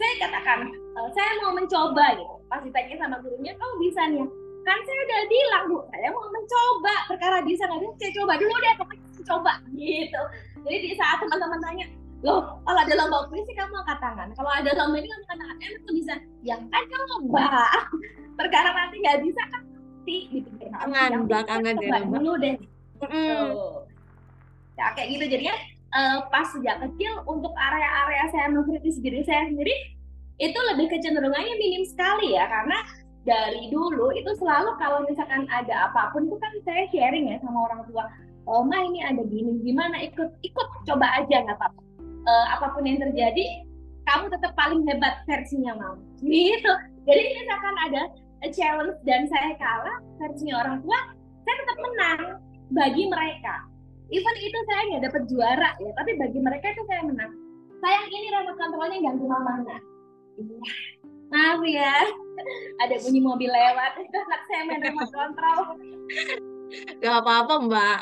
saya 0.00 0.12
katakan 0.22 0.72
uh, 0.96 1.08
saya 1.12 1.30
mau 1.44 1.52
mencoba 1.52 2.16
gitu. 2.16 2.34
Pas 2.48 2.64
ditanya 2.64 2.96
sama 3.04 3.16
gurunya, 3.20 3.52
kamu 3.52 3.74
bisa 3.84 4.02
nih? 4.08 4.24
Kan 4.64 4.78
saya 4.84 5.00
udah 5.00 5.20
bilang 5.28 5.64
bu, 5.68 5.78
saya 5.92 6.08
mau 6.12 6.28
mencoba. 6.32 6.94
Perkara 7.08 7.36
bisa 7.44 7.62
nggak 7.68 7.80
bisa, 7.84 7.94
saya 8.00 8.10
coba 8.16 8.32
dulu 8.40 8.56
deh, 8.56 8.74
pokoknya 8.80 9.22
coba 9.28 9.52
gitu. 9.76 10.22
Jadi 10.64 10.76
di 10.80 10.92
saat 10.96 11.20
teman-teman 11.20 11.60
tanya, 11.60 11.84
loh 12.26 12.58
kalau 12.66 12.80
ada 12.82 12.94
lomba 12.98 13.30
puisi 13.30 13.54
kamu 13.54 13.78
angkat 13.78 13.98
tangan. 14.02 14.28
Kalau 14.34 14.50
ada 14.50 14.70
lomba 14.74 14.96
ini 14.98 15.06
kamu 15.06 15.22
angkat 15.22 15.38
tangan. 15.38 15.56
Emang 15.62 15.82
tuh 15.86 15.94
bisa? 15.94 16.14
Ya 16.42 16.56
kan 16.58 17.00
lomba. 17.14 17.46
Perkara 18.38 18.68
nanti 18.74 18.96
nggak 18.98 19.18
bisa 19.22 19.42
kan? 19.54 19.62
Nanti 19.62 20.16
gitu 20.32 20.50
tangan 20.72 21.28
belakangan 21.28 21.74
deh 21.78 21.90
dulu 22.08 22.32
deh. 22.40 22.56
Mm. 22.98 23.50
ya 24.74 24.86
kayak 24.96 25.08
gitu. 25.14 25.24
Jadinya 25.30 25.56
uh, 25.94 26.18
pas 26.32 26.48
sejak 26.50 26.82
kecil 26.82 27.22
untuk 27.28 27.52
area-area 27.54 28.24
saya 28.34 28.46
mengkritis 28.50 28.98
diri 28.98 29.22
saya 29.22 29.46
sendiri 29.46 29.74
itu 30.40 30.58
lebih 30.74 30.90
kecenderungannya 30.90 31.54
minim 31.60 31.84
sekali 31.86 32.34
ya. 32.34 32.50
Karena 32.50 32.78
dari 33.22 33.70
dulu 33.70 34.10
itu 34.16 34.32
selalu 34.42 34.74
kalau 34.80 35.04
misalkan 35.06 35.46
ada 35.52 35.92
apa 35.92 36.10
pun 36.10 36.26
itu 36.26 36.40
kan 36.40 36.50
saya 36.66 36.88
sharing 36.90 37.30
ya 37.30 37.38
sama 37.44 37.68
orang 37.70 37.86
tua. 37.86 38.10
Oh 38.48 38.64
ma 38.64 38.80
ini 38.80 39.04
ada 39.04 39.22
gini. 39.28 39.60
Gimana? 39.62 40.02
Ikut. 40.02 40.40
Ikut. 40.40 40.68
Coba 40.88 41.20
aja 41.20 41.44
nggak 41.44 41.54
apa-apa 41.54 41.87
uh, 42.28 42.46
apa 42.52 42.76
pun 42.76 42.84
yang 42.84 43.00
terjadi 43.00 43.64
kamu 44.04 44.28
tetap 44.32 44.52
paling 44.56 44.84
hebat 44.88 45.24
versinya 45.24 45.72
mau 45.76 45.96
gitu. 46.20 46.72
Jadi 47.08 47.22
misalkan 47.40 47.76
ada 47.88 48.02
challenge 48.52 49.00
dan 49.08 49.24
saya 49.32 49.56
kalah 49.56 49.96
versinya 50.20 50.60
orang 50.64 50.76
tua 50.84 51.00
saya 51.44 51.56
tetap 51.64 51.78
menang 51.80 52.22
bagi 52.76 53.04
mereka. 53.08 53.64
Even 54.08 54.36
itu 54.40 54.58
saya 54.68 54.80
nggak 54.92 55.02
dapat 55.12 55.22
juara 55.28 55.70
ya 55.80 55.90
tapi 55.96 56.12
bagi 56.16 56.40
mereka 56.40 56.72
itu 56.72 56.82
saya 56.88 57.02
menang. 57.04 57.32
Sayang 57.78 58.08
ini 58.10 58.26
remote 58.34 58.58
kontrolnya 58.58 58.98
ganti 59.00 59.24
mamanya 59.24 59.78
iya 60.38 60.62
maaf 61.28 61.60
ya. 61.66 61.94
Ada 62.80 62.94
bunyi 63.04 63.20
mobil 63.20 63.50
lewat. 63.52 64.00
Itu 64.00 64.18
saya 64.48 64.62
main 64.64 64.80
remote 64.80 65.12
control. 65.12 65.60
Gak 67.00 67.16
apa-apa 67.24 67.54
mbak 67.64 68.00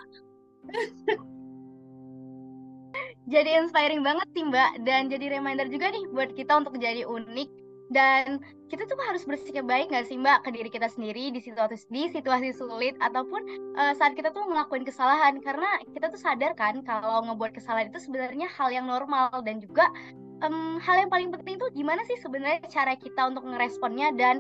jadi 3.27 3.59
inspiring 3.59 4.07
banget 4.07 4.27
sih 4.35 4.47
Mbak. 4.47 4.87
Dan 4.87 5.11
jadi 5.11 5.39
reminder 5.39 5.67
juga 5.67 5.91
nih 5.91 6.07
buat 6.15 6.31
kita 6.35 6.63
untuk 6.63 6.79
jadi 6.79 7.03
unik. 7.07 7.51
Dan 7.87 8.43
kita 8.67 8.83
tuh 8.83 8.99
harus 9.07 9.23
bersikap 9.23 9.63
baik 9.63 9.95
gak 9.95 10.11
sih 10.11 10.19
Mbak 10.19 10.43
ke 10.43 10.51
diri 10.51 10.71
kita 10.71 10.91
sendiri 10.91 11.31
di 11.31 11.39
situasi 11.39 11.87
di 11.87 12.11
situasi 12.11 12.51
sulit 12.51 12.99
ataupun 12.99 13.39
uh, 13.79 13.95
saat 13.95 14.19
kita 14.19 14.31
tuh 14.31 14.47
ngelakuin 14.47 14.87
kesalahan. 14.87 15.43
Karena 15.43 15.83
kita 15.91 16.11
tuh 16.11 16.19
sadar 16.19 16.55
kan 16.55 16.83
kalau 16.87 17.27
ngebuat 17.27 17.55
kesalahan 17.55 17.91
itu 17.91 17.99
sebenarnya 17.99 18.47
hal 18.47 18.71
yang 18.71 18.87
normal. 18.87 19.31
Dan 19.43 19.59
juga 19.59 19.91
um, 20.47 20.79
hal 20.79 21.07
yang 21.07 21.11
paling 21.11 21.31
penting 21.35 21.59
tuh 21.59 21.71
gimana 21.75 22.03
sih 22.07 22.19
sebenarnya 22.23 22.63
cara 22.71 22.95
kita 22.95 23.27
untuk 23.27 23.43
ngeresponnya 23.47 24.15
dan 24.15 24.39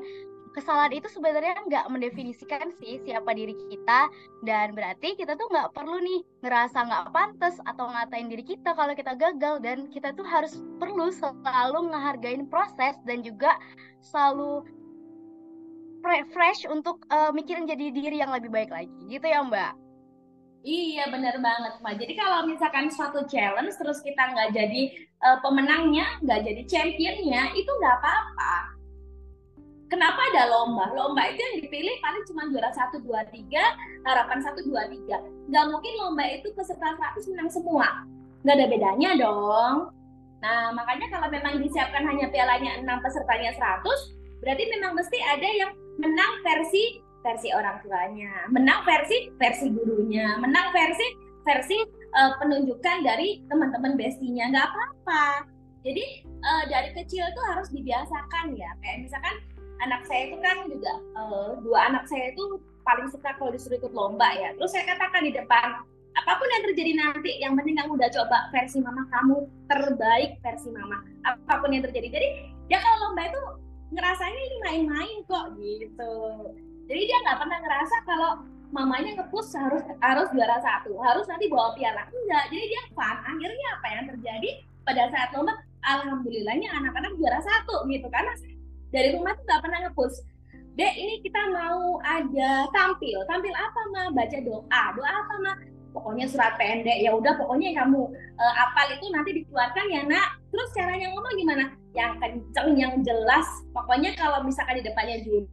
kesalahan 0.56 0.96
itu 0.96 1.12
sebenarnya 1.12 1.60
nggak 1.68 1.86
mendefinisikan 1.92 2.72
sih 2.80 2.96
siapa 3.04 3.36
diri 3.36 3.52
kita. 3.68 4.08
Dan 4.40 4.72
berarti 4.72 5.12
kita 5.12 5.36
tuh 5.36 5.52
nggak 5.52 5.76
perlu 5.76 6.00
nih 6.00 6.24
ngerasa 6.40 6.88
nggak 6.88 7.06
pantas 7.12 7.60
atau 7.68 7.92
ngatain 7.92 8.32
diri 8.32 8.40
kita 8.40 8.72
kalau 8.72 8.96
kita 8.96 9.12
gagal. 9.20 9.60
Dan 9.60 9.92
kita 9.92 10.16
tuh 10.16 10.24
harus 10.24 10.56
perlu 10.80 11.12
selalu 11.12 11.92
ngehargain 11.92 12.48
proses 12.48 12.96
dan 13.04 13.20
juga 13.20 13.60
selalu 14.00 14.64
fresh 16.32 16.64
untuk 16.70 17.02
uh, 17.12 17.34
mikirin 17.34 17.68
jadi 17.68 17.92
diri 17.92 18.16
yang 18.24 18.32
lebih 18.32 18.48
baik 18.48 18.72
lagi. 18.72 18.96
Gitu 19.12 19.26
ya 19.28 19.44
mbak? 19.44 19.76
Iya 20.64 21.12
benar 21.12 21.36
banget 21.38 21.78
mbak. 21.84 21.94
Jadi 22.00 22.12
kalau 22.16 22.48
misalkan 22.48 22.88
suatu 22.88 23.28
challenge 23.28 23.76
terus 23.76 24.00
kita 24.00 24.32
nggak 24.32 24.56
jadi 24.56 24.82
uh, 25.20 25.38
pemenangnya, 25.44 26.16
nggak 26.24 26.48
jadi 26.48 26.62
championnya, 26.64 27.52
itu 27.52 27.68
nggak 27.68 27.96
apa-apa 28.00 28.75
kenapa 29.90 30.20
ada 30.34 30.50
lomba? 30.50 30.90
Lomba 30.94 31.22
itu 31.30 31.40
yang 31.40 31.56
dipilih 31.62 31.94
paling 32.02 32.24
cuma 32.26 32.42
juara 32.50 32.70
satu 32.74 32.98
dua 33.02 33.26
tiga, 33.30 33.74
harapan 34.06 34.38
satu 34.42 34.60
dua 34.66 34.86
tiga. 34.90 35.22
Nggak 35.50 35.64
mungkin 35.70 35.92
lomba 36.02 36.24
itu 36.26 36.50
peserta 36.54 36.94
100 36.94 37.30
menang 37.34 37.50
semua. 37.50 37.88
Nggak 38.42 38.54
ada 38.58 38.66
bedanya 38.70 39.10
dong. 39.18 39.76
Nah, 40.44 40.70
makanya 40.76 41.06
kalau 41.10 41.28
memang 41.32 41.58
disiapkan 41.58 42.04
hanya 42.06 42.28
pialanya 42.28 42.78
6 42.78 43.04
pesertanya 43.04 43.50
100, 43.56 43.82
berarti 44.44 44.64
memang 44.68 44.92
mesti 44.94 45.18
ada 45.18 45.48
yang 45.48 45.72
menang 45.96 46.44
versi 46.44 47.00
versi 47.24 47.50
orang 47.50 47.82
tuanya, 47.82 48.46
menang 48.54 48.86
versi 48.86 49.32
versi 49.34 49.66
gurunya, 49.74 50.38
menang 50.38 50.70
versi 50.70 51.06
versi 51.42 51.78
uh, 52.14 52.38
penunjukan 52.38 53.02
dari 53.02 53.42
teman-teman 53.50 53.98
bestinya. 53.98 54.46
Nggak 54.54 54.66
apa-apa. 54.70 55.26
Jadi 55.82 56.04
uh, 56.42 56.64
dari 56.70 56.90
kecil 56.94 57.26
tuh 57.34 57.44
harus 57.50 57.70
dibiasakan 57.74 58.54
ya. 58.54 58.70
Kayak 58.82 59.10
misalkan 59.10 59.36
anak 59.84 60.02
saya 60.08 60.32
itu 60.32 60.36
kan 60.40 60.56
juga 60.70 60.92
uh, 61.18 61.50
dua 61.60 61.92
anak 61.92 62.04
saya 62.08 62.32
itu 62.32 62.60
paling 62.86 63.10
suka 63.10 63.34
kalau 63.36 63.50
disuruh 63.50 63.76
ikut 63.76 63.92
lomba 63.92 64.30
ya. 64.38 64.54
Terus 64.56 64.70
saya 64.72 64.86
katakan 64.86 65.26
di 65.26 65.32
depan, 65.34 65.82
apa 66.16 66.32
pun 66.38 66.48
yang 66.48 66.62
terjadi 66.70 66.92
nanti, 66.96 67.30
yang 67.42 67.52
penting 67.58 67.76
kamu 67.76 67.98
udah 67.98 68.10
coba 68.14 68.38
versi 68.54 68.78
mama 68.80 69.02
kamu 69.10 69.36
terbaik 69.68 70.38
versi 70.40 70.70
mama. 70.70 71.02
Apa 71.26 71.60
pun 71.60 71.74
yang 71.74 71.84
terjadi. 71.84 72.08
Jadi 72.08 72.28
dia 72.70 72.78
kalau 72.80 73.10
lomba 73.10 73.26
itu 73.26 73.42
ngerasanya 73.92 74.40
ini 74.40 74.56
main-main 74.64 75.18
kok 75.26 75.46
gitu. 75.58 76.14
Jadi 76.86 77.02
dia 77.04 77.18
nggak 77.26 77.38
pernah 77.42 77.58
ngerasa 77.58 77.96
kalau 78.06 78.30
mamanya 78.70 79.22
ngepus 79.22 79.54
harus 79.54 79.82
harus 80.02 80.28
juara 80.34 80.58
satu, 80.62 80.94
harus 81.02 81.26
nanti 81.26 81.46
bawa 81.50 81.74
piala. 81.74 82.06
Enggak, 82.06 82.44
jadi 82.54 82.64
dia 82.66 82.82
fun. 82.94 83.16
Akhirnya 83.26 83.66
apa 83.78 83.86
yang 83.90 84.04
terjadi 84.14 84.50
pada 84.86 85.02
saat 85.10 85.30
lomba? 85.34 85.54
Alhamdulillahnya 85.86 86.66
anak-anak 86.82 87.14
juara 87.14 87.38
satu 87.38 87.86
gitu 87.86 88.10
karena 88.10 88.34
dari 88.94 89.14
rumah 89.14 89.34
tuh 89.34 89.44
nggak 89.44 89.62
pernah 89.62 89.78
ngepush 89.86 90.18
dek 90.76 90.92
ini 90.92 91.24
kita 91.24 91.40
mau 91.56 91.96
ada 92.04 92.68
tampil. 92.70 93.16
Tampil 93.24 93.54
apa 93.56 93.80
mah 93.96 94.06
baca 94.12 94.38
doa. 94.44 94.82
Doa 94.92 95.10
apa 95.10 95.34
mah 95.40 95.56
pokoknya 95.96 96.28
surat 96.28 96.52
pendek. 96.60 97.00
Ya 97.00 97.16
udah 97.16 97.32
pokoknya 97.40 97.72
kamu 97.72 98.12
uh, 98.12 98.54
apal 98.60 98.86
itu 98.92 99.08
nanti 99.08 99.40
dikeluarkan 99.40 99.86
ya 99.88 100.04
nak. 100.04 100.36
Terus 100.52 100.68
caranya 100.76 101.08
ngomong 101.16 101.34
gimana? 101.40 101.64
Yang 101.96 102.12
kenceng 102.20 102.68
yang 102.76 102.94
jelas. 103.00 103.48
Pokoknya 103.72 104.12
kalau 104.20 104.44
misalkan 104.44 104.76
di 104.76 104.84
depannya 104.84 105.16
juri 105.24 105.48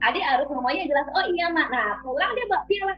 adik 0.00 0.24
harus 0.24 0.48
ngomongnya 0.48 0.88
jelas. 0.88 1.06
Oh 1.12 1.24
iya 1.28 1.52
mak 1.52 1.68
nah 1.68 2.00
pulang 2.00 2.32
dia 2.32 2.48
bawa 2.48 2.64
piala. 2.64 2.94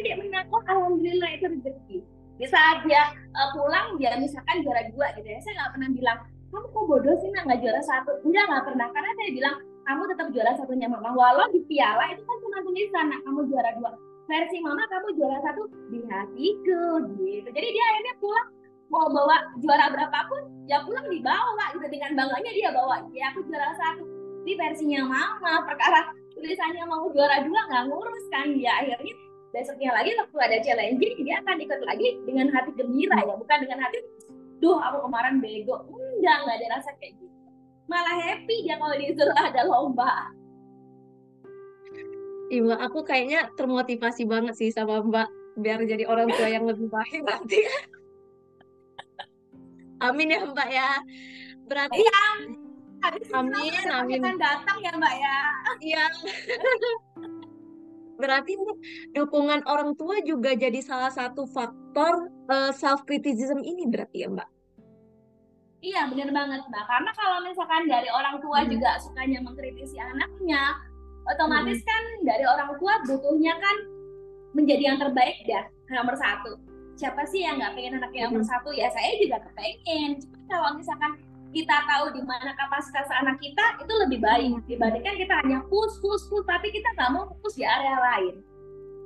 Adik 0.00 0.14
menang. 0.24 0.48
Oh 0.56 0.64
alhamdulillah 0.64 1.30
itu 1.36 1.46
rezeki. 1.52 1.98
Di 2.40 2.48
saat 2.48 2.88
dia 2.88 3.12
uh, 3.36 3.48
pulang 3.52 4.00
dia 4.00 4.16
misalkan 4.16 4.64
juara 4.64 4.88
dua 4.88 5.12
gitu 5.20 5.28
ya. 5.28 5.36
Saya 5.44 5.52
nggak 5.60 5.70
pernah 5.76 5.90
bilang 5.92 6.18
kamu 6.50 6.66
kok 6.66 6.84
bodoh 6.90 7.14
sih 7.22 7.30
nak? 7.30 7.46
Nggak 7.46 7.60
juara 7.62 7.82
satu. 7.86 8.12
Enggak 8.26 8.44
nggak 8.50 8.64
pernah. 8.66 8.88
Karena 8.90 9.10
saya 9.14 9.30
bilang 9.30 9.56
kamu 9.86 10.02
tetap 10.10 10.26
juara 10.34 10.52
satunya 10.58 10.88
mama. 10.90 11.10
Walau 11.14 11.46
di 11.54 11.62
piala 11.70 12.04
itu 12.10 12.22
kan 12.26 12.36
cuma 12.42 12.58
tulisan 12.66 13.04
nak. 13.06 13.20
Kamu 13.22 13.40
juara 13.46 13.70
dua. 13.78 13.90
Versi 14.26 14.58
mama 14.62 14.82
kamu 14.86 15.08
juara 15.18 15.38
satu 15.42 15.62
di 15.90 15.98
hatiku 16.06 16.82
gitu. 17.18 17.48
Jadi 17.50 17.68
dia 17.70 17.84
akhirnya 17.94 18.14
pulang. 18.18 18.48
Mau 18.90 19.06
bawa 19.06 19.54
juara 19.62 19.86
berapapun 19.94 20.66
ya 20.66 20.82
pulang 20.82 21.06
dibawa 21.06 21.64
gitu 21.78 21.86
dengan 21.86 22.18
bangganya 22.18 22.50
dia 22.50 22.70
bawa. 22.74 23.06
Ya 23.14 23.30
aku 23.30 23.46
juara 23.46 23.70
satu. 23.78 24.02
Di 24.42 24.58
versinya 24.58 25.06
mama 25.06 25.62
perkara 25.62 26.10
tulisannya 26.34 26.82
mau 26.90 27.06
juara 27.14 27.46
dua 27.46 27.60
nggak 27.70 27.84
ngurus 27.86 28.26
kan. 28.34 28.50
Dia 28.58 28.82
akhirnya 28.82 29.14
besoknya 29.50 29.90
lagi 29.94 30.14
waktu 30.18 30.36
ada 30.42 30.58
challenging 30.62 31.14
dia 31.22 31.38
akan 31.42 31.56
ikut 31.62 31.80
lagi 31.86 32.08
dengan 32.26 32.50
hati 32.50 32.70
gembira 32.74 33.18
ya. 33.22 33.34
Bukan 33.38 33.58
dengan 33.62 33.78
hati 33.86 33.98
duh 34.60 34.78
aku 34.78 35.08
kemarin 35.08 35.40
bego 35.40 35.88
enggak 35.88 36.36
nggak 36.44 36.56
ada 36.60 36.66
rasa 36.78 36.90
kayak 37.00 37.16
gitu 37.16 37.36
malah 37.90 38.16
happy 38.16 38.56
dia 38.62 38.76
kalau 38.78 38.94
disuruh 38.94 39.38
ada 39.40 39.62
lomba 39.66 40.30
Iya, 42.50 42.82
aku 42.82 43.06
kayaknya 43.06 43.46
termotivasi 43.54 44.26
banget 44.26 44.58
sih 44.58 44.74
sama 44.74 44.98
Mbak 45.06 45.28
biar 45.62 45.86
jadi 45.86 46.02
orang 46.10 46.34
tua 46.34 46.50
yang 46.50 46.66
lebih 46.66 46.90
baik 46.90 47.22
nanti. 47.22 47.62
Amin 50.10 50.34
ya 50.34 50.42
Mbak 50.42 50.68
ya. 50.74 50.90
Berarti 51.70 52.02
ya. 52.02 52.22
Amin, 53.38 53.86
amin. 53.86 54.18
akan 54.18 54.36
datang 54.42 54.78
ya 54.82 54.92
Mbak 54.98 55.14
ya. 55.14 55.36
Iya. 55.78 56.04
Berarti 58.20 58.52
nih, 58.54 58.76
dukungan 59.16 59.64
orang 59.64 59.96
tua 59.96 60.20
juga 60.20 60.52
jadi 60.52 60.78
salah 60.84 61.08
satu 61.10 61.48
faktor 61.48 62.28
self 62.76 63.02
criticism 63.08 63.64
ini 63.64 63.88
berarti 63.88 64.22
ya, 64.22 64.28
Mbak? 64.28 64.48
Iya 65.80 66.12
benar 66.12 66.28
banget 66.28 66.60
Mbak. 66.68 66.84
Karena 66.84 67.10
kalau 67.16 67.38
misalkan 67.40 67.88
dari 67.88 68.08
orang 68.12 68.36
tua 68.44 68.60
Hmm. 68.60 68.68
juga 68.68 69.00
sukanya 69.00 69.40
mengkritisi 69.40 69.96
anaknya, 69.96 70.76
otomatis 71.24 71.80
kan 71.88 72.02
dari 72.20 72.44
orang 72.44 72.76
tua 72.76 73.00
butuhnya 73.08 73.56
kan 73.56 73.76
menjadi 74.52 74.92
yang 74.92 74.98
terbaik 75.00 75.40
ya 75.48 75.64
nomor 75.88 76.12
satu. 76.20 76.60
Siapa 77.00 77.24
sih 77.24 77.48
yang 77.48 77.56
nggak 77.56 77.72
pengen 77.80 77.96
anaknya 77.96 78.28
nomor 78.28 78.44
Hmm. 78.44 78.52
satu? 78.52 78.76
Ya 78.76 78.92
saya 78.92 79.16
juga 79.16 79.40
kepengen. 79.40 80.20
Cuma 80.20 80.36
kalau 80.52 80.76
misalkan 80.76 81.12
kita 81.50 81.76
tahu 81.86 82.14
di 82.14 82.22
mana 82.22 82.54
kapasitas 82.54 83.10
anak 83.10 83.42
kita 83.42 83.82
itu 83.82 83.92
lebih 84.06 84.18
baik. 84.22 84.62
Dibandingkan 84.70 85.14
kita 85.18 85.34
hanya 85.42 85.58
push 85.66 85.98
push 85.98 86.22
push 86.30 86.46
tapi 86.46 86.70
kita 86.70 86.86
nggak 86.94 87.10
mau 87.10 87.26
push 87.42 87.58
di 87.58 87.66
area 87.66 87.98
lain. 87.98 88.34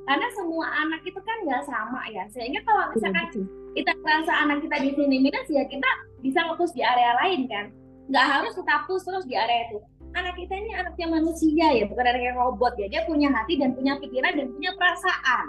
Karena 0.04 0.28
semua 0.36 0.68
anak 0.84 1.00
itu 1.08 1.16
kan 1.24 1.38
nggak 1.48 1.64
sama 1.64 2.04
ya. 2.12 2.28
Sehingga 2.28 2.60
kalau 2.68 2.92
misalkan 2.92 3.24
Betul. 3.32 3.44
kita 3.72 3.92
merasa 4.04 4.32
anak 4.44 4.58
kita 4.60 4.76
di 4.84 4.90
sini 4.92 5.16
minus 5.24 5.48
ya 5.48 5.64
kita 5.64 5.88
bisa 6.20 6.44
nge-push 6.44 6.76
di 6.76 6.84
area 6.84 7.16
lain 7.24 7.48
kan? 7.48 7.72
Nggak 8.12 8.26
harus 8.28 8.52
kita 8.52 8.74
push 8.84 9.04
terus 9.08 9.24
di 9.24 9.34
area 9.40 9.72
itu. 9.72 9.80
Anak 10.14 10.36
kita 10.36 10.52
ini 10.52 10.70
anaknya 10.76 11.06
manusia 11.08 11.66
ya. 11.72 11.84
Bukan 11.88 12.04
anaknya 12.04 12.36
robot 12.36 12.76
ya. 12.76 12.86
Dia 12.92 13.02
punya 13.08 13.32
hati 13.32 13.56
dan 13.56 13.72
punya 13.72 13.96
pikiran 13.96 14.36
dan 14.36 14.46
punya 14.52 14.70
perasaan. 14.76 15.46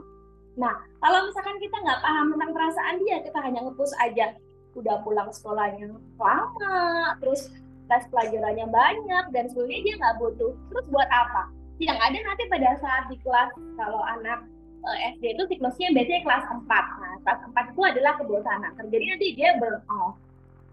Nah 0.56 0.76
kalau 1.04 1.28
misalkan 1.28 1.60
kita 1.60 1.76
nggak 1.76 2.00
paham 2.00 2.32
tentang 2.32 2.52
perasaan 2.56 2.96
dia 3.04 3.20
kita 3.20 3.40
hanya 3.44 3.60
nge-push 3.68 3.96
aja 4.00 4.32
udah 4.76 5.02
pulang 5.08 5.32
sekolahnya 5.32 5.92
lama 6.20 7.16
terus 7.24 7.52
tes 7.88 8.04
pelajarannya 8.12 8.68
banyak 8.68 9.26
dan 9.32 9.46
sebenarnya 9.50 9.82
dia 9.82 9.96
nggak 9.98 10.18
butuh 10.20 10.54
terus 10.72 10.86
buat 10.92 11.10
apa 11.10 11.50
yang 11.80 12.00
ada 12.00 12.16
nanti 12.16 12.44
pada 12.48 12.80
saat 12.80 13.04
di 13.12 13.20
kelas 13.20 13.52
kalau 13.76 14.00
anak 14.04 14.48
eh, 14.88 14.98
SD 15.16 15.36
itu 15.36 15.44
siklusnya 15.52 15.92
biasanya 15.92 16.22
kelas 16.24 16.44
4. 16.48 16.64
Nah, 16.72 17.14
kelas 17.26 17.40
4 17.52 17.72
itu 17.76 17.82
adalah 17.84 18.14
kebosanan. 18.16 18.72
Terjadi 18.80 19.06
nanti 19.12 19.28
dia 19.36 19.50
burn 19.60 19.84
out. 19.92 20.16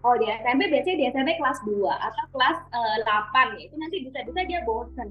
Kalau 0.03 0.15
di 0.19 0.27
SMP 0.27 0.61
biasanya 0.71 0.97
di 0.99 1.05
SMP 1.11 1.29
kelas 1.39 1.59
2 1.67 1.75
atau 1.91 2.23
kelas 2.31 2.57
eh, 2.71 2.97
8 3.03 3.57
ya. 3.59 3.61
Itu 3.67 3.75
nanti 3.75 3.97
bisa-bisa 4.07 4.39
dia 4.47 4.59
bosen. 4.63 5.09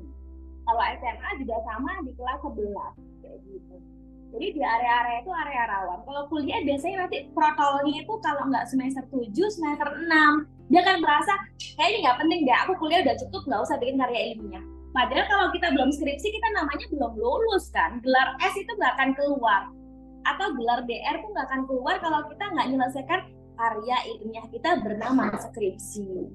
Kalau 0.62 0.82
SMA 0.96 1.30
juga 1.42 1.56
sama 1.68 1.92
di 2.06 2.12
kelas 2.16 2.40
11 2.40 3.20
kayak 3.20 3.38
gitu. 3.50 3.76
Jadi 4.32 4.46
di 4.56 4.62
area-area 4.64 5.20
itu 5.20 5.30
area 5.30 5.62
rawan. 5.68 6.00
Kalau 6.08 6.22
kuliah 6.32 6.64
biasanya 6.64 7.04
nanti 7.04 7.28
protolnya 7.36 8.00
itu 8.00 8.14
kalau 8.24 8.48
nggak 8.48 8.64
semester 8.64 9.04
7, 9.12 9.28
semester 9.52 9.88
6. 9.92 10.72
Dia 10.72 10.80
akan 10.80 10.98
merasa, 11.04 11.36
kayaknya 11.76 11.98
nggak 12.08 12.18
penting 12.24 12.40
deh, 12.48 12.56
aku 12.64 12.72
kuliah 12.80 13.04
udah 13.04 13.16
cukup, 13.20 13.42
nggak 13.44 13.60
usah 13.60 13.76
bikin 13.76 14.00
karya 14.00 14.20
ilmiah. 14.32 14.64
Padahal 14.96 15.24
kalau 15.28 15.46
kita 15.52 15.68
belum 15.76 15.92
skripsi, 15.92 16.28
kita 16.32 16.48
namanya 16.56 16.86
belum 16.88 17.12
lulus 17.16 17.68
kan. 17.76 18.00
Gelar 18.00 18.40
S 18.40 18.56
itu 18.56 18.72
nggak 18.72 18.92
akan 18.96 19.10
keluar. 19.20 19.62
Atau 20.24 20.56
gelar 20.56 20.80
DR 20.88 21.20
itu 21.20 21.28
nggak 21.28 21.46
akan 21.52 21.62
keluar 21.68 21.96
kalau 22.00 22.24
kita 22.32 22.44
nggak 22.56 22.66
menyelesaikan 22.72 23.20
karya 23.56 23.96
ilmiah 24.16 24.46
kita 24.48 24.80
bernama 24.80 25.28
skripsi. 25.36 26.32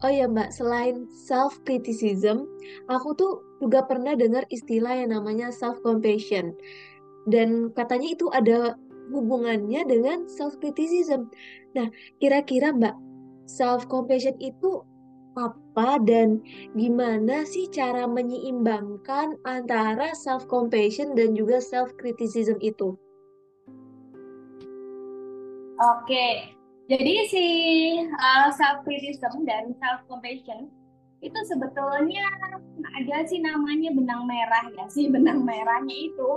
Oh 0.00 0.08
ya 0.08 0.24
Mbak, 0.30 0.50
selain 0.56 1.04
self 1.28 1.60
criticism, 1.68 2.48
aku 2.88 3.12
tuh 3.18 3.32
juga 3.60 3.84
pernah 3.84 4.16
dengar 4.16 4.48
istilah 4.48 4.96
yang 5.04 5.12
namanya 5.14 5.52
self 5.52 5.78
compassion. 5.84 6.56
Dan 7.28 7.70
katanya 7.76 8.08
itu 8.16 8.26
ada 8.32 8.80
hubungannya 9.12 9.84
dengan 9.84 10.24
self 10.26 10.56
criticism. 10.58 11.28
Nah, 11.76 11.92
kira-kira 12.18 12.72
Mbak, 12.72 12.96
self 13.46 13.84
compassion 13.86 14.34
itu 14.40 14.82
apa 15.38 16.02
dan 16.02 16.42
gimana 16.74 17.46
sih 17.46 17.70
cara 17.70 18.08
menyeimbangkan 18.10 19.38
antara 19.46 20.10
self 20.18 20.48
compassion 20.50 21.14
dan 21.14 21.38
juga 21.38 21.62
self 21.62 21.94
criticism 22.00 22.58
itu? 22.58 22.98
Oke, 25.80 26.52
jadi 26.90 27.14
si 27.30 27.46
uh, 28.04 28.50
self 28.52 28.82
criticism 28.84 29.46
dan 29.46 29.72
self 29.78 30.04
compassion 30.10 30.68
itu 31.20 31.40
sebetulnya 31.44 32.24
ada 32.96 33.16
sih 33.28 33.44
namanya 33.44 33.92
benang 33.92 34.24
merah 34.24 34.64
ya. 34.72 34.84
Si 34.88 35.08
benang 35.12 35.44
merahnya 35.44 35.92
itu 35.92 36.30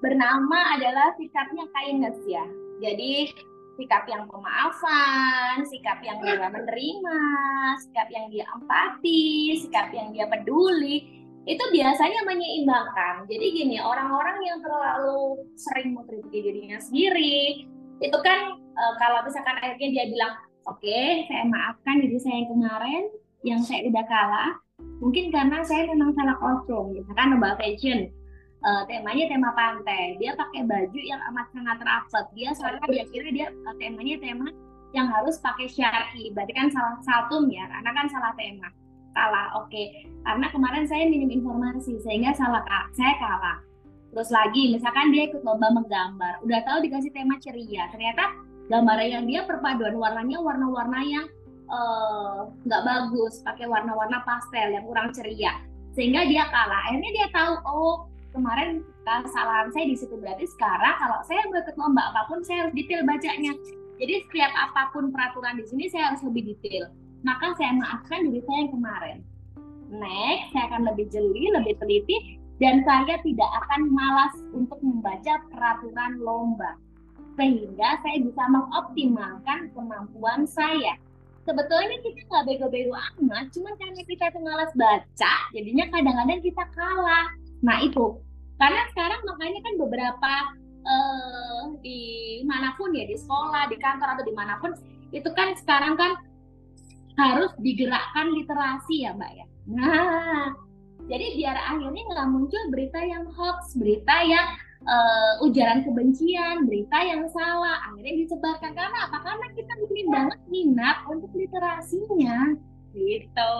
bernama 0.00 0.80
adalah 0.80 1.12
sikapnya 1.20 1.68
kindness 1.72 2.16
ya. 2.24 2.44
Jadi 2.80 3.32
sikap 3.74 4.06
yang 4.06 4.24
pemaafan, 4.30 5.66
sikap 5.66 5.98
yang 6.00 6.22
dia 6.22 6.46
menerima, 6.46 7.20
sikap 7.84 8.08
yang 8.08 8.26
dia 8.30 8.44
empati, 8.54 9.58
sikap 9.60 9.90
yang 9.90 10.14
dia 10.14 10.30
peduli, 10.30 11.24
itu 11.44 11.64
biasanya 11.74 12.24
menyeimbangkan. 12.24 13.28
Jadi 13.28 13.46
gini, 13.52 13.76
orang-orang 13.82 14.40
yang 14.46 14.58
terlalu 14.62 15.44
sering 15.58 15.92
mengkritisi 15.92 16.38
dirinya 16.40 16.78
sendiri, 16.80 17.66
itu 18.00 18.18
kan 18.24 18.56
e, 18.56 18.84
kalau 19.02 19.26
misalkan 19.26 19.58
akhirnya 19.60 19.90
dia 19.90 20.04
bilang, 20.08 20.32
oke, 20.64 20.80
okay, 20.80 21.26
saya 21.28 21.44
maafkan 21.50 22.00
diri 22.00 22.18
saya 22.22 22.36
yang 22.40 22.50
kemarin, 22.54 23.04
yang 23.44 23.60
saya 23.60 23.84
udah 23.86 24.04
kalah, 24.08 24.50
mungkin 24.98 25.28
karena 25.28 25.60
saya 25.62 25.84
memang 25.92 26.16
salah 26.16 26.34
kostum, 26.40 26.96
misalkan 26.96 27.36
Mbak 27.36 27.60
Fashion, 27.60 28.08
uh, 28.64 28.82
temanya 28.88 29.28
tema 29.28 29.52
pantai. 29.52 30.16
Dia 30.16 30.32
pakai 30.34 30.64
baju 30.64 30.98
yang 30.98 31.20
amat 31.30 31.46
sangat 31.52 31.78
rapet. 31.84 32.24
Dia 32.32 32.50
salah 32.56 32.80
dia 32.88 33.04
kira 33.12 33.28
dia 33.30 33.46
uh, 33.68 33.76
temanya 33.76 34.16
tema 34.18 34.48
yang 34.96 35.06
harus 35.12 35.36
pakai 35.38 35.68
syari. 35.68 36.32
Berarti 36.32 36.52
kan 36.56 36.72
salah 36.72 36.96
satu 37.04 37.44
ya, 37.52 37.68
karena 37.68 37.90
kan 37.92 38.06
salah 38.08 38.32
tema. 38.34 38.72
Kalah, 39.14 39.46
oke. 39.62 39.70
Okay. 39.70 40.08
Karena 40.26 40.50
kemarin 40.50 40.84
saya 40.90 41.06
minim 41.06 41.30
informasi 41.30 42.02
sehingga 42.02 42.34
salah 42.34 42.64
saya 42.96 43.14
kalah. 43.20 43.62
Terus 44.10 44.30
lagi, 44.30 44.74
misalkan 44.74 45.10
dia 45.10 45.26
ikut 45.26 45.42
lomba 45.42 45.74
menggambar, 45.74 46.42
udah 46.46 46.60
tahu 46.62 46.86
dikasih 46.86 47.10
tema 47.10 47.34
ceria, 47.42 47.90
ternyata 47.90 48.30
gambar 48.70 48.98
yang 49.02 49.26
dia 49.26 49.42
perpaduan 49.42 49.98
warnanya 49.98 50.38
warna-warna 50.38 51.02
yang 51.02 51.26
nggak 52.64 52.82
uh, 52.82 52.86
bagus, 52.86 53.40
pakai 53.40 53.64
warna-warna 53.64 54.20
pastel 54.28 54.76
yang 54.76 54.84
kurang 54.84 55.10
ceria, 55.16 55.60
sehingga 55.96 56.28
dia 56.28 56.44
kalah. 56.52 56.92
Akhirnya 56.92 57.10
dia 57.12 57.28
tahu, 57.32 57.52
oh 57.64 57.96
kemarin 58.36 58.84
kesalahan 59.04 59.72
saya 59.72 59.86
di 59.88 59.96
situ. 59.96 60.14
Berarti 60.20 60.44
sekarang 60.44 60.94
kalau 61.00 61.18
saya 61.24 61.40
mau 61.48 61.60
ikut 61.60 61.76
lomba 61.80 62.02
apa 62.12 62.28
pun 62.28 62.44
saya 62.44 62.66
harus 62.66 62.74
detail 62.76 63.06
bacanya 63.06 63.52
jadi 63.98 64.26
setiap 64.26 64.52
apa 64.58 64.90
pun 64.90 65.14
peraturan 65.14 65.58
di 65.58 65.64
sini 65.70 65.84
saya 65.86 66.12
harus 66.12 66.22
lebih 66.26 66.54
detail. 66.54 66.90
Maka 67.22 67.54
saya 67.56 67.72
maafkan 67.78 68.26
diri 68.26 68.42
saya 68.42 68.58
yang 68.66 68.72
kemarin. 68.74 69.18
Next 69.94 70.50
saya 70.50 70.64
akan 70.74 70.82
lebih 70.90 71.06
jeli 71.14 71.44
lebih 71.54 71.74
teliti 71.78 72.42
dan 72.58 72.82
saya 72.82 73.18
tidak 73.22 73.50
akan 73.64 73.80
malas 73.94 74.34
untuk 74.50 74.78
membaca 74.82 75.40
peraturan 75.54 76.18
lomba. 76.18 76.74
Sehingga 77.38 77.98
saya 78.02 78.18
bisa 78.22 78.42
mengoptimalkan 78.50 79.70
kemampuan 79.74 80.46
saya 80.46 80.98
sebetulnya 81.44 81.96
kita 82.00 82.20
nggak 82.26 82.44
bego-bego 82.48 82.96
amat 82.96 83.52
cuman 83.52 83.72
karena 83.76 84.02
kita 84.04 84.24
tuh 84.32 84.42
malas 84.42 84.72
baca 84.74 85.34
jadinya 85.52 85.84
kadang-kadang 85.92 86.40
kita 86.40 86.64
kalah 86.72 87.28
Nah 87.64 87.80
itu, 87.80 88.20
karena 88.60 88.82
sekarang 88.92 89.20
makanya 89.24 89.60
kan 89.64 89.74
beberapa 89.80 90.32
uh, 90.84 91.62
di 91.80 92.00
mana 92.44 92.76
pun 92.76 92.92
ya 92.92 93.08
di 93.08 93.16
sekolah, 93.16 93.72
di 93.72 93.80
kantor 93.80 94.20
atau 94.20 94.24
di 94.28 94.34
mana 94.36 94.60
pun 94.60 94.76
itu 95.16 95.26
kan 95.32 95.56
sekarang 95.56 95.96
kan 95.96 96.12
harus 97.16 97.50
digerakkan 97.64 98.36
literasi 98.36 99.08
ya 99.08 99.16
mbak 99.16 99.32
ya. 99.32 99.46
Nah, 99.64 100.52
jadi 101.08 101.26
biar 101.40 101.56
akhirnya 101.56 102.02
nggak 102.04 102.28
muncul 102.28 102.62
berita 102.68 103.00
yang 103.00 103.24
hoax, 103.32 103.72
berita 103.80 104.14
yang 104.28 104.46
uh, 104.84 105.44
ujaran 105.44 105.84
kebencian, 105.84 106.64
berita 106.68 106.98
yang 107.04 107.26
salah, 107.32 107.80
akhirnya 107.90 108.24
disebarkan 108.24 108.72
karena 108.72 108.98
apa? 109.10 109.18
Karena 109.20 109.46
kita 109.52 109.72
mungkin 109.80 110.06
banget 110.12 110.40
minat 110.48 110.96
untuk 111.08 111.30
literasinya, 111.34 112.56
gitu. 112.94 113.52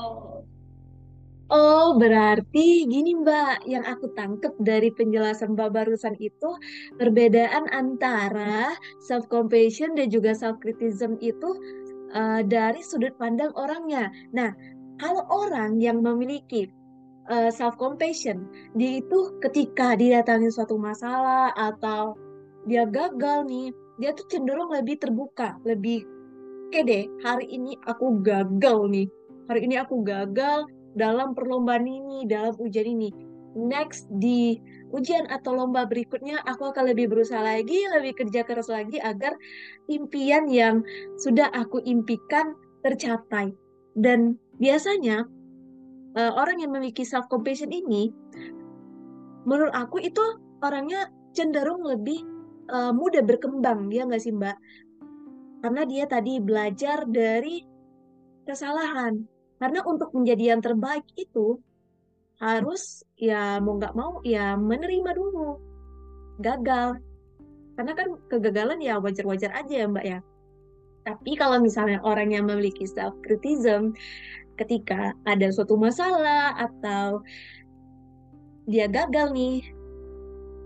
Oh, 1.53 2.01
berarti 2.01 2.89
gini 2.89 3.21
Mbak, 3.21 3.69
yang 3.69 3.85
aku 3.85 4.09
tangkep 4.17 4.57
dari 4.65 4.89
penjelasan 4.89 5.53
Mbak 5.53 5.77
barusan 5.77 6.17
itu 6.17 6.57
perbedaan 6.97 7.69
antara 7.69 8.73
self 9.05 9.29
compassion 9.29 9.93
dan 9.93 10.09
juga 10.09 10.33
self 10.33 10.57
criticism 10.65 11.21
itu 11.21 11.53
uh, 12.17 12.41
dari 12.41 12.81
sudut 12.81 13.13
pandang 13.21 13.53
orangnya. 13.61 14.09
Nah, 14.33 14.57
kalau 14.97 15.29
orang 15.29 15.85
yang 15.85 16.01
memiliki 16.01 16.73
uh, 17.31 17.51
self 17.53 17.77
compassion, 17.81 18.49
dia 18.77 19.01
itu 19.01 19.37
ketika 19.45 19.97
didatangi 19.97 20.51
suatu 20.53 20.77
masalah 20.77 21.53
atau 21.57 22.17
dia 22.65 22.89
gagal 22.89 23.45
nih, 23.49 23.69
dia 24.01 24.11
tuh 24.17 24.27
cenderung 24.29 24.73
lebih 24.73 24.99
terbuka, 24.99 25.57
lebih 25.63 26.05
oke 26.75 26.81
deh, 26.83 27.07
hari 27.23 27.47
ini 27.53 27.79
aku 27.87 28.19
gagal 28.25 28.91
nih. 28.91 29.07
Hari 29.45 29.61
ini 29.69 29.77
aku 29.77 30.01
gagal, 30.01 30.65
dalam 30.97 31.35
perlombaan 31.35 31.85
ini, 31.85 32.25
dalam 32.25 32.55
ujian 32.57 32.87
ini. 32.87 33.11
Next 33.55 34.11
di 34.11 34.59
ujian 34.91 35.31
atau 35.31 35.55
lomba 35.55 35.87
berikutnya 35.87 36.43
aku 36.43 36.75
akan 36.75 36.91
lebih 36.91 37.11
berusaha 37.11 37.39
lagi, 37.39 37.87
lebih 37.95 38.19
kerja 38.19 38.43
keras 38.43 38.67
lagi 38.67 38.99
agar 38.99 39.39
impian 39.87 40.51
yang 40.51 40.83
sudah 41.23 41.51
aku 41.55 41.79
impikan 41.87 42.59
tercapai. 42.83 43.55
Dan 43.95 44.39
biasanya 44.59 45.31
uh, 46.15 46.33
orang 46.35 46.63
yang 46.63 46.71
memiliki 46.75 47.03
self 47.03 47.27
compassion 47.29 47.71
ini 47.71 48.11
menurut 49.45 49.75
aku 49.77 50.01
itu 50.01 50.23
orangnya 50.65 51.13
cenderung 51.37 51.85
lebih 51.85 52.25
uh, 52.73 52.93
mudah 52.95 53.21
berkembang 53.21 53.93
dia 53.93 54.09
nggak 54.09 54.23
sih 54.23 54.33
mbak? 54.33 54.57
Karena 55.61 55.83
dia 55.89 56.05
tadi 56.09 56.41
belajar 56.41 57.09
dari 57.09 57.65
kesalahan. 58.45 59.25
Karena 59.57 59.81
untuk 59.87 60.13
menjadi 60.13 60.57
yang 60.57 60.61
terbaik 60.61 61.05
itu 61.17 61.57
harus 62.37 63.07
ya 63.17 63.63
mau 63.63 63.81
nggak 63.81 63.97
mau 63.97 64.21
ya 64.25 64.57
menerima 64.57 65.11
dulu. 65.17 65.57
Gagal. 66.41 67.01
Karena 67.75 67.93
kan 67.97 68.09
kegagalan 68.29 68.79
ya 68.79 69.01
wajar-wajar 69.01 69.51
aja 69.57 69.75
ya 69.85 69.87
mbak 69.89 70.05
ya. 70.05 70.19
Tapi 71.05 71.37
kalau 71.37 71.61
misalnya 71.61 72.01
orang 72.01 72.33
yang 72.33 72.49
memiliki 72.49 72.89
self 72.89 73.13
criticism 73.25 73.93
ketika 74.57 75.13
ada 75.27 75.51
suatu 75.51 75.75
masalah 75.79 76.55
atau 76.59 77.23
dia 78.65 78.89
gagal 78.89 79.35
nih 79.35 79.61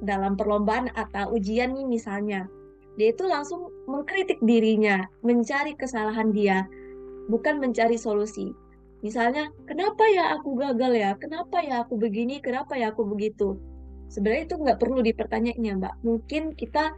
dalam 0.03 0.39
perlombaan 0.39 0.93
atau 0.95 1.35
ujian 1.35 1.75
nih 1.75 1.87
misalnya, 1.87 2.47
dia 2.99 3.11
itu 3.11 3.27
langsung 3.27 3.71
mengkritik 3.91 4.39
dirinya, 4.43 5.07
mencari 5.27 5.75
kesalahan 5.75 6.31
dia, 6.31 6.67
bukan 7.27 7.59
mencari 7.59 7.99
solusi. 7.99 8.55
Misalnya, 9.03 9.51
kenapa 9.71 10.03
ya 10.11 10.35
aku 10.39 10.59
gagal 10.59 10.93
ya? 10.99 11.11
Kenapa 11.19 11.63
ya 11.63 11.87
aku 11.87 11.95
begini? 11.95 12.43
Kenapa 12.43 12.75
ya 12.75 12.91
aku 12.91 13.07
begitu? 13.07 13.59
Sebenarnya 14.11 14.51
itu 14.51 14.57
nggak 14.59 14.79
perlu 14.83 14.99
dipertanyakannya, 15.07 15.73
Mbak. 15.79 15.95
Mungkin 16.03 16.43
kita 16.59 16.95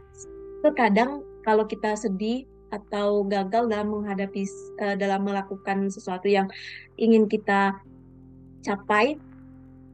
terkadang 0.65 1.21
kalau 1.45 1.65
kita 1.69 1.93
sedih 1.93 2.49
atau 2.71 3.27
gagal 3.27 3.67
dalam 3.67 3.91
menghadapi 3.91 4.47
uh, 4.79 4.95
dalam 4.95 5.27
melakukan 5.27 5.91
sesuatu 5.91 6.31
yang 6.31 6.47
ingin 6.95 7.27
kita 7.27 7.75
capai 8.63 9.19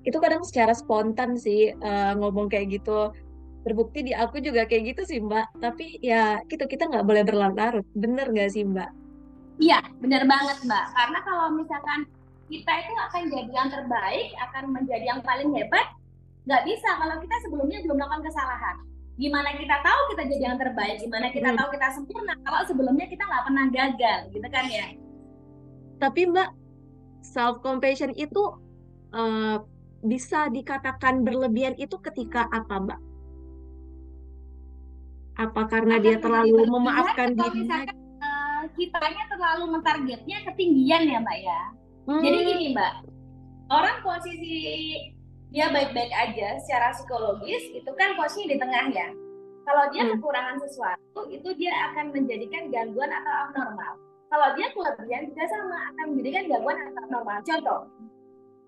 itu 0.07 0.17
kadang 0.23 0.39
secara 0.45 0.71
spontan 0.71 1.35
sih 1.35 1.75
uh, 1.83 2.15
ngomong 2.15 2.47
kayak 2.47 2.79
gitu. 2.79 3.11
Terbukti 3.67 3.99
di 4.07 4.13
aku 4.15 4.39
juga 4.39 4.63
kayak 4.63 4.95
gitu 4.95 5.01
sih 5.03 5.19
mbak. 5.19 5.51
Tapi 5.59 5.99
ya 5.99 6.39
gitu 6.47 6.63
kita 6.63 6.87
nggak 6.87 7.03
boleh 7.03 7.27
berlarut-larut. 7.27 7.83
Bener 7.91 8.31
nggak 8.31 8.55
sih 8.55 8.63
mbak? 8.63 8.87
Iya 9.59 9.83
bener 9.99 10.23
banget 10.23 10.63
mbak. 10.63 10.85
Karena 10.95 11.19
kalau 11.27 11.51
misalkan 11.51 12.07
kita 12.47 12.71
itu 12.79 12.93
akan 12.95 13.21
jadi 13.27 13.51
yang 13.51 13.67
terbaik 13.67 14.27
akan 14.47 14.63
menjadi 14.71 15.05
yang 15.11 15.19
paling 15.19 15.51
hebat 15.51 15.91
nggak 16.47 16.63
bisa. 16.63 16.89
Kalau 16.95 17.15
kita 17.19 17.35
sebelumnya 17.43 17.83
belum 17.83 17.99
melakukan 17.99 18.23
kesalahan 18.31 18.77
gimana 19.17 19.49
kita 19.57 19.75
tahu 19.81 20.01
kita 20.13 20.23
jadi 20.29 20.43
yang 20.53 20.57
terbaik? 20.61 21.01
Gimana 21.01 21.27
kita 21.33 21.49
hmm. 21.51 21.57
tahu 21.57 21.67
kita 21.73 21.87
sempurna 21.97 22.33
kalau 22.45 22.61
sebelumnya 22.69 23.05
kita 23.09 23.23
nggak 23.25 23.43
pernah 23.49 23.65
gagal? 23.73 24.19
Gitu 24.31 24.47
kan 24.47 24.65
ya? 24.69 24.87
Tapi 25.97 26.21
mbak 26.29 26.49
self 27.25 27.59
compassion 27.65 28.13
itu 28.13 28.43
uh, 29.11 29.57
bisa 30.05 30.53
dikatakan 30.53 31.25
berlebihan 31.25 31.73
itu 31.81 31.97
ketika 31.99 32.45
apa 32.53 32.75
mbak? 32.77 32.99
Apa 35.37 35.61
karena 35.69 36.01
Akan 36.01 36.05
dia 36.05 36.15
terlalu 36.17 36.61
memaafkan 36.65 37.37
dirinya? 37.37 37.85
uh, 38.21 38.63
kitanya 38.73 39.23
terlalu 39.29 39.63
mentargetnya 39.77 40.37
ketinggian 40.53 41.09
ya 41.09 41.17
mbak 41.21 41.37
ya? 41.41 41.61
Hmm. 42.07 42.23
jadi 42.23 42.37
gini 42.39 42.65
mbak 42.71 43.03
orang 43.67 43.99
posisi 43.99 44.55
dia 45.57 45.73
baik-baik 45.73 46.13
aja 46.13 46.61
secara 46.61 46.93
psikologis 46.93 47.73
itu 47.73 47.91
kan 47.97 48.13
posisinya 48.13 48.53
di 48.53 48.57
tengah 48.61 48.85
ya. 48.93 49.09
Kalau 49.65 49.89
dia 49.89 50.05
hmm. 50.05 50.21
kekurangan 50.21 50.61
sesuatu 50.61 51.25
itu 51.33 51.49
dia 51.57 51.73
akan 51.89 52.13
menjadikan 52.13 52.69
gangguan 52.69 53.09
atau 53.09 53.33
abnormal. 53.49 53.97
Kalau 54.29 54.53
dia 54.53 54.69
kelebihan 54.69 55.33
juga 55.33 55.49
sama 55.49 55.89
akan 55.89 56.13
menjadikan 56.13 56.45
gangguan 56.45 56.77
atau 56.77 56.93
abnormal. 57.01 57.37
Contoh 57.41 57.79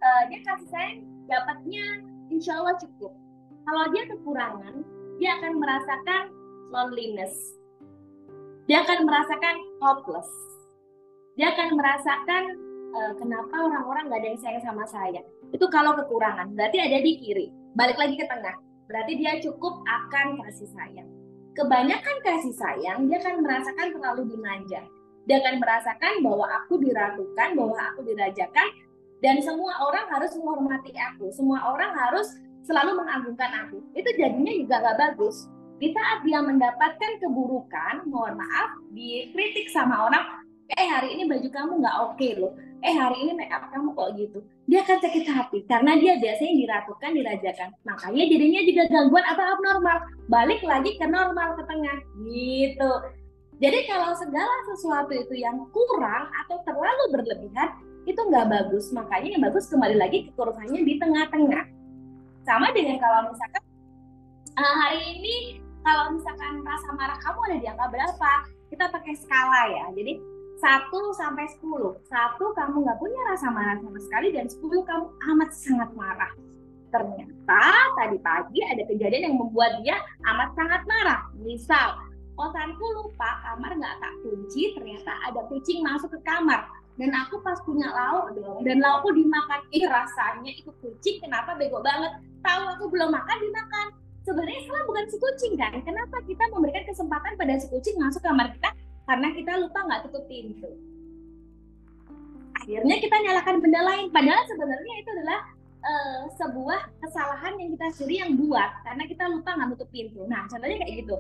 uh, 0.02 0.22
dia 0.34 0.40
kasih 0.42 0.66
sayang 0.74 1.06
dapatnya 1.30 1.86
insya 2.34 2.58
Allah 2.58 2.74
cukup. 2.82 3.14
Kalau 3.70 3.84
dia 3.94 4.04
kekurangan 4.10 4.76
dia 5.22 5.38
akan 5.38 5.62
merasakan 5.62 6.22
loneliness. 6.74 7.38
Dia 8.66 8.82
akan 8.82 9.06
merasakan 9.06 9.56
hopeless. 9.78 10.30
Dia 11.38 11.54
akan 11.54 11.70
merasakan 11.78 12.44
uh, 12.94 13.14
kenapa 13.18 13.56
orang-orang 13.56 14.10
nggak 14.10 14.20
ada 14.22 14.30
yang 14.34 14.42
sayang 14.42 14.64
sama 14.66 14.86
saya 14.86 15.22
itu 15.50 15.66
kalau 15.74 15.98
kekurangan, 15.98 16.54
berarti 16.54 16.78
ada 16.78 16.98
di 17.02 17.12
kiri. 17.18 17.48
Balik 17.74 17.98
lagi 17.98 18.16
ke 18.18 18.26
tengah, 18.30 18.54
berarti 18.86 19.14
dia 19.18 19.42
cukup 19.42 19.82
akan 19.86 20.42
kasih 20.46 20.70
sayang. 20.70 21.10
Kebanyakan 21.58 22.16
kasih 22.22 22.54
sayang, 22.54 23.10
dia 23.10 23.18
akan 23.18 23.42
merasakan 23.42 23.88
terlalu 23.98 24.30
dimanja. 24.30 24.86
Dia 25.26 25.38
akan 25.42 25.56
merasakan 25.62 26.14
bahwa 26.22 26.46
aku 26.62 26.82
diragukan, 26.82 27.50
bahwa 27.58 27.78
aku 27.94 28.06
dirajakan, 28.06 28.68
dan 29.26 29.42
semua 29.42 29.74
orang 29.84 30.06
harus 30.10 30.32
menghormati 30.38 30.94
aku. 30.96 31.34
Semua 31.34 31.66
orang 31.74 31.92
harus 31.98 32.30
selalu 32.64 33.02
mengagungkan 33.02 33.52
aku. 33.66 33.82
Itu 33.98 34.10
jadinya 34.16 34.54
juga 34.54 34.76
nggak 34.86 34.98
bagus. 34.98 35.50
Di 35.82 35.96
saat 35.96 36.22
dia 36.28 36.44
mendapatkan 36.44 37.12
keburukan, 37.24 38.06
mohon 38.06 38.38
maaf, 38.38 38.78
dikritik 38.94 39.72
sama 39.72 40.12
orang, 40.12 40.24
eh 40.78 40.88
hari 40.88 41.18
ini 41.18 41.26
baju 41.26 41.50
kamu 41.50 41.72
nggak 41.82 41.98
oke 41.98 42.14
okay 42.20 42.38
loh 42.38 42.54
eh 42.80 42.96
hari 42.96 43.28
ini 43.28 43.32
make 43.36 43.52
up 43.52 43.68
kamu 43.72 43.92
kok 43.92 44.10
gitu. 44.16 44.40
Dia 44.72 44.86
akan 44.88 44.98
sakit 45.04 45.24
hati 45.28 45.60
karena 45.68 46.00
dia 46.00 46.14
biasanya 46.16 46.54
diratukan 46.56 47.12
dirajakan. 47.12 47.70
Makanya 47.84 48.24
jadinya 48.30 48.62
juga 48.64 48.84
gangguan 48.88 49.26
atau 49.28 49.46
abnormal. 49.58 49.98
Balik 50.32 50.62
lagi 50.64 50.96
ke 50.96 51.06
normal 51.08 51.60
ke 51.60 51.64
tengah. 51.68 51.98
Gitu. 52.24 52.92
Jadi 53.60 53.80
kalau 53.92 54.16
segala 54.16 54.56
sesuatu 54.72 55.12
itu 55.12 55.36
yang 55.36 55.60
kurang 55.76 56.32
atau 56.32 56.64
terlalu 56.64 57.04
berlebihan 57.12 57.70
itu 58.08 58.20
nggak 58.20 58.48
bagus. 58.48 58.88
Makanya 58.96 59.30
yang 59.36 59.44
bagus 59.44 59.68
kembali 59.68 60.00
lagi 60.00 60.18
ke 60.28 60.32
kurusannya 60.40 60.80
di 60.88 60.96
tengah-tengah. 60.96 61.64
Sama 62.48 62.72
dengan 62.72 62.96
kalau 63.04 63.36
misalkan 63.36 63.64
uh, 64.56 64.76
hari 64.88 65.02
ini 65.20 65.36
kalau 65.84 66.16
misalkan 66.16 66.64
rasa 66.64 66.90
marah 66.96 67.20
kamu 67.20 67.40
ada 67.52 67.58
di 67.60 67.68
angka 67.68 67.88
berapa? 67.92 68.32
Kita 68.72 68.86
pakai 68.94 69.14
skala 69.20 69.62
ya. 69.68 69.86
Jadi 69.92 70.14
1 70.60 70.92
sampai 71.16 71.48
10. 71.48 71.64
Satu 72.12 72.46
kamu 72.52 72.84
nggak 72.84 73.00
punya 73.00 73.22
rasa 73.32 73.48
marah 73.48 73.80
sama 73.80 74.00
sekali 74.04 74.36
dan 74.36 74.46
10 74.52 74.60
kamu 74.60 75.06
amat 75.08 75.50
sangat 75.56 75.90
marah. 75.96 76.32
Ternyata 76.92 77.64
tadi 77.96 78.18
pagi 78.20 78.60
ada 78.68 78.84
kejadian 78.84 79.32
yang 79.32 79.38
membuat 79.40 79.80
dia 79.80 79.96
amat 80.28 80.52
sangat 80.60 80.84
marah. 80.84 81.32
Misal, 81.40 81.96
kosanku 82.36 82.86
lupa 82.92 83.40
kamar 83.48 83.72
nggak 83.80 83.96
tak 84.04 84.14
kunci, 84.20 84.76
ternyata 84.76 85.12
ada 85.32 85.48
kucing 85.48 85.80
masuk 85.80 86.12
ke 86.12 86.20
kamar. 86.28 86.68
Dan 87.00 87.16
aku 87.16 87.40
pas 87.40 87.56
punya 87.64 87.88
lauk 87.96 88.36
dong, 88.36 88.60
dan 88.68 88.84
laukku 88.84 89.16
dimakan. 89.16 89.64
Ih 89.72 89.88
rasanya 89.88 90.52
itu 90.52 90.68
kucing 90.84 91.24
kenapa 91.24 91.56
bego 91.56 91.80
banget. 91.80 92.12
Tahu 92.44 92.64
aku 92.76 92.92
belum 92.92 93.16
makan 93.16 93.38
dimakan. 93.40 93.88
Sebenarnya 94.28 94.68
salah 94.68 94.84
bukan 94.84 95.08
si 95.08 95.16
kucing 95.16 95.56
kan? 95.56 95.80
Kenapa 95.80 96.20
kita 96.28 96.44
memberikan 96.52 96.84
kesempatan 96.84 97.40
pada 97.40 97.56
si 97.56 97.72
kucing 97.72 97.96
masuk 97.96 98.20
kamar 98.20 98.52
kita 98.52 98.76
karena 99.10 99.34
kita 99.34 99.58
lupa 99.58 99.80
nggak 99.90 100.02
tutup 100.06 100.24
pintu. 100.30 100.70
Akhirnya 102.62 102.96
kita 103.02 103.18
nyalakan 103.26 103.58
benda 103.58 103.82
lain, 103.82 104.14
padahal 104.14 104.46
sebenarnya 104.46 104.94
itu 105.02 105.10
adalah 105.18 105.40
uh, 105.82 106.22
sebuah 106.38 106.82
kesalahan 107.02 107.58
yang 107.58 107.74
kita 107.74 107.88
sendiri 107.98 108.16
yang 108.22 108.32
buat 108.38 108.70
karena 108.86 109.04
kita 109.10 109.26
lupa 109.34 109.50
nggak 109.58 109.70
tutup 109.74 109.90
pintu. 109.90 110.22
Nah, 110.30 110.46
contohnya 110.46 110.78
kayak 110.78 110.94
gitu. 111.02 111.18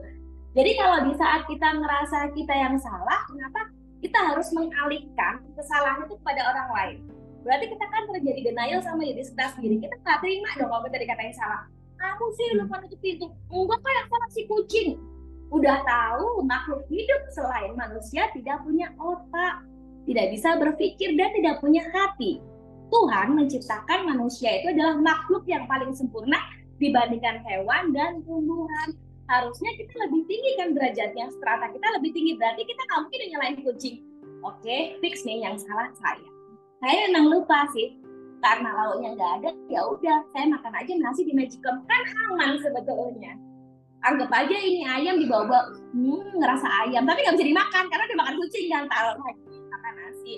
Jadi 0.53 0.71
kalau 0.77 0.97
di 1.09 1.13
saat 1.17 1.41
kita 1.49 1.67
ngerasa 1.81 2.17
kita 2.37 2.53
yang 2.53 2.77
salah, 2.77 3.25
kenapa 3.25 3.73
kita 4.05 4.19
harus 4.21 4.53
mengalihkan 4.53 5.41
kesalahan 5.57 6.05
itu 6.05 6.13
kepada 6.21 6.41
orang 6.45 6.69
lain? 6.69 6.97
Berarti 7.41 7.73
kita 7.73 7.85
kan 7.89 8.03
terjadi 8.13 8.53
denial 8.53 8.79
sama 8.85 9.01
diri 9.01 9.25
kita 9.25 9.49
sendiri. 9.57 9.81
Kita 9.81 9.97
nggak 10.05 10.19
terima 10.21 10.49
dong 10.61 10.69
kalau 10.69 10.85
kita 10.85 10.97
dikatain 11.09 11.33
salah. 11.33 11.65
Kamu 11.97 12.25
sih 12.37 12.47
lupa 12.53 12.77
tutup 12.85 13.01
pintu. 13.01 13.25
Enggak 13.49 13.81
kok 13.81 13.91
yang 13.97 14.07
salah 14.13 14.29
si 14.29 14.41
kucing 14.45 15.08
udah 15.49 15.77
tahu 15.81 16.45
makhluk 16.45 16.85
hidup 16.89 17.21
selain 17.33 17.73
manusia 17.73 18.29
tidak 18.37 18.61
punya 18.61 18.93
otak, 19.01 19.65
tidak 20.05 20.25
bisa 20.33 20.57
berpikir 20.61 21.17
dan 21.17 21.29
tidak 21.33 21.57
punya 21.61 21.81
hati. 21.89 22.41
Tuhan 22.89 23.37
menciptakan 23.37 24.09
manusia 24.09 24.61
itu 24.61 24.73
adalah 24.73 24.97
makhluk 24.97 25.45
yang 25.45 25.69
paling 25.69 25.93
sempurna 25.93 26.37
dibandingkan 26.81 27.41
hewan 27.45 27.93
dan 27.93 28.21
tumbuhan. 28.25 28.97
Harusnya 29.29 29.69
kita 29.77 29.93
lebih 30.09 30.25
tinggi 30.25 30.51
kan 30.57 30.73
derajatnya, 30.73 31.29
strata 31.37 31.69
kita 31.69 31.87
lebih 32.01 32.17
tinggi. 32.17 32.33
Berarti 32.33 32.65
kita 32.65 32.81
nggak 32.81 32.99
mungkin 33.05 33.19
nyalain 33.29 33.57
kucing. 33.61 33.97
Oke, 34.41 34.97
fix 35.05 35.21
nih 35.21 35.45
yang 35.45 35.53
salah 35.61 35.93
saya. 36.01 36.29
Saya 36.81 37.11
memang 37.11 37.29
lupa 37.29 37.69
sih, 37.69 37.93
karena 38.41 38.73
lauknya 38.73 39.13
nggak 39.13 39.31
ada, 39.43 39.49
ya 39.69 39.85
udah 39.85 40.17
saya 40.33 40.45
makan 40.49 40.73
aja 40.73 40.93
nasi 40.97 41.27
di 41.27 41.33
Magicom 41.35 41.83
kan 41.85 42.01
aman 42.31 42.57
sebetulnya 42.63 43.35
anggap 43.99 44.31
aja 44.31 44.55
ini 44.55 44.87
ayam 44.87 45.19
dibawa 45.19 45.71
hmm, 45.91 46.39
ngerasa 46.39 46.67
ayam. 46.87 47.03
Tapi 47.03 47.19
nggak 47.23 47.35
bisa 47.35 47.47
dimakan 47.47 47.83
karena 47.91 48.05
dia 48.07 48.17
makan 48.17 48.35
kucing 48.39 48.65
kan 48.71 48.83
taruh 48.87 49.15
lagi. 49.19 49.55
Makan 49.69 49.93
nasi. 49.99 50.33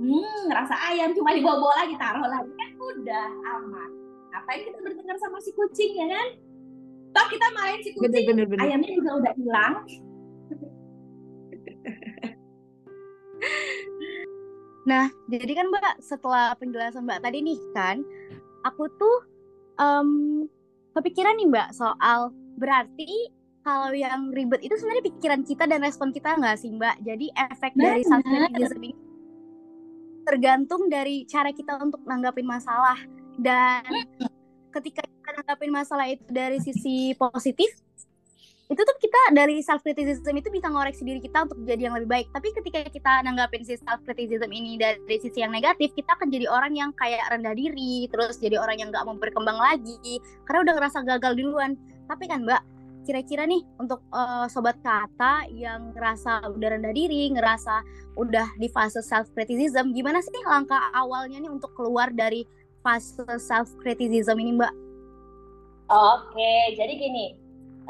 Hmm, 0.00 0.40
ngerasa 0.48 0.74
ayam 0.94 1.10
cuma 1.12 1.30
dibawa-bawa 1.34 1.74
lagi 1.84 1.94
taruh 1.98 2.26
lagi. 2.26 2.50
Kan 2.54 2.70
udah 2.78 3.26
aman. 3.58 3.90
Ngapain 4.30 4.60
kita 4.62 4.78
bertengkar 4.78 5.16
sama 5.18 5.38
si 5.42 5.50
kucing 5.52 5.92
ya 5.98 6.06
kan? 6.06 6.28
Toh 7.10 7.26
kita 7.26 7.46
main 7.58 7.78
si 7.82 7.90
kucing. 7.90 8.06
bener, 8.06 8.22
bener, 8.26 8.44
bener. 8.46 8.62
ayamnya 8.62 8.90
juga 8.94 9.10
udah 9.18 9.32
hilang. 9.34 9.74
Nah, 14.80 15.12
jadi 15.28 15.52
kan 15.54 15.68
Mbak, 15.68 15.94
setelah 16.00 16.56
penjelasan 16.56 17.04
Mbak 17.04 17.20
tadi 17.20 17.44
nih 17.44 17.60
kan, 17.76 18.00
aku 18.64 18.88
tuh 18.96 19.16
um, 19.76 20.08
kepikiran 20.96 21.36
nih 21.36 21.46
Mbak 21.46 21.68
soal 21.76 22.32
berarti 22.60 23.32
kalau 23.64 23.92
yang 23.96 24.28
ribet 24.32 24.60
itu 24.60 24.76
sebenarnya 24.76 25.04
pikiran 25.08 25.40
kita 25.44 25.64
dan 25.64 25.80
respon 25.80 26.12
kita 26.12 26.36
nggak 26.36 26.56
sih 26.60 26.72
Mbak? 26.72 26.96
Jadi 27.00 27.26
efek 27.32 27.72
Benar. 27.76 27.84
dari 27.88 28.02
self 28.04 28.24
criticism 28.24 28.80
ini 28.84 28.96
tergantung 30.24 30.86
dari 30.86 31.24
cara 31.26 31.50
kita 31.50 31.80
untuk 31.80 32.04
nanggapin 32.04 32.46
masalah 32.46 32.96
dan 33.40 33.82
ketika 34.70 35.02
kita 35.02 35.30
nanggapin 35.42 35.72
masalah 35.72 36.06
itu 36.06 36.22
dari 36.30 36.62
sisi 36.62 37.16
positif 37.18 37.66
itu 38.70 38.78
tuh 38.86 38.96
kita 39.02 39.34
dari 39.34 39.58
self 39.58 39.82
criticism 39.82 40.30
itu 40.30 40.46
bisa 40.46 40.70
ngoreksi 40.70 41.02
diri 41.02 41.18
kita 41.18 41.42
untuk 41.42 41.58
jadi 41.66 41.90
yang 41.90 41.98
lebih 41.98 42.06
baik 42.06 42.26
tapi 42.30 42.54
ketika 42.54 42.86
kita 42.86 43.12
nanggapin 43.26 43.66
si 43.66 43.74
self 43.74 43.98
criticism 44.06 44.46
ini 44.54 44.78
dari 44.78 45.18
sisi 45.18 45.42
yang 45.42 45.50
negatif 45.50 45.90
kita 45.98 46.14
akan 46.14 46.30
jadi 46.30 46.46
orang 46.46 46.78
yang 46.78 46.94
kayak 46.94 47.26
rendah 47.34 47.50
diri 47.58 48.06
terus 48.14 48.38
jadi 48.38 48.62
orang 48.62 48.78
yang 48.78 48.94
nggak 48.94 49.02
mau 49.02 49.18
berkembang 49.18 49.58
lagi 49.58 50.22
karena 50.46 50.70
udah 50.70 50.74
ngerasa 50.78 51.02
gagal 51.02 51.34
duluan 51.34 51.74
tapi 52.10 52.26
kan 52.26 52.42
mbak 52.42 52.62
kira-kira 53.06 53.46
nih 53.46 53.62
untuk 53.78 54.02
uh, 54.10 54.50
sobat 54.50 54.76
kata 54.82 55.46
yang 55.54 55.94
ngerasa 55.94 56.50
udah 56.50 56.68
rendah 56.74 56.90
diri 56.90 57.30
ngerasa 57.30 57.86
udah 58.18 58.50
di 58.58 58.66
fase 58.66 58.98
self 59.00 59.30
criticism 59.32 59.94
gimana 59.94 60.18
sih 60.18 60.42
langkah 60.42 60.90
awalnya 60.92 61.38
nih 61.38 61.48
untuk 61.54 61.70
keluar 61.78 62.10
dari 62.10 62.42
fase 62.82 63.22
self 63.38 63.70
criticism 63.78 64.36
ini 64.42 64.58
mbak 64.58 64.74
Oke, 65.90 66.78
jadi 66.78 67.02
gini, 67.02 67.34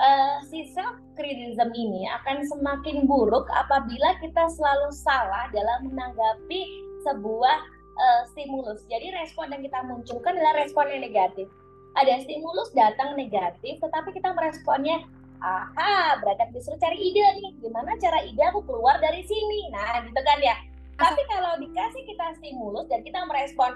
uh, 0.01 0.41
si 0.49 0.73
self 0.73 0.97
criticism 1.21 1.69
ini 1.77 2.09
akan 2.09 2.49
semakin 2.49 3.05
buruk 3.05 3.45
apabila 3.53 4.17
kita 4.25 4.49
selalu 4.57 4.89
salah 4.89 5.53
dalam 5.53 5.93
menanggapi 5.93 6.65
sebuah 7.05 7.59
uh, 8.01 8.23
stimulus. 8.33 8.89
Jadi 8.89 9.13
respon 9.13 9.53
yang 9.53 9.61
kita 9.61 9.85
munculkan 9.85 10.33
adalah 10.33 10.65
respon 10.65 10.89
yang 10.89 11.05
negatif. 11.05 11.53
Ada 11.99 12.23
stimulus 12.23 12.71
datang 12.71 13.19
negatif, 13.19 13.83
tetapi 13.83 14.15
kita 14.15 14.31
meresponnya, 14.31 15.03
aha, 15.43 16.23
berarti 16.23 16.55
disuruh 16.55 16.79
cari 16.79 16.97
ide 16.97 17.25
nih, 17.43 17.51
gimana 17.59 17.99
cara 17.99 18.23
ide 18.23 18.43
aku 18.47 18.63
keluar 18.63 19.03
dari 19.03 19.27
sini. 19.27 19.75
Nah, 19.75 20.07
gitu 20.07 20.21
kan 20.23 20.39
ya. 20.39 20.55
Tapi 21.01 21.23
kalau 21.27 21.59
dikasih 21.59 22.03
kita 22.07 22.37
stimulus 22.39 22.87
dan 22.87 23.01
kita 23.03 23.25
merespon, 23.27 23.73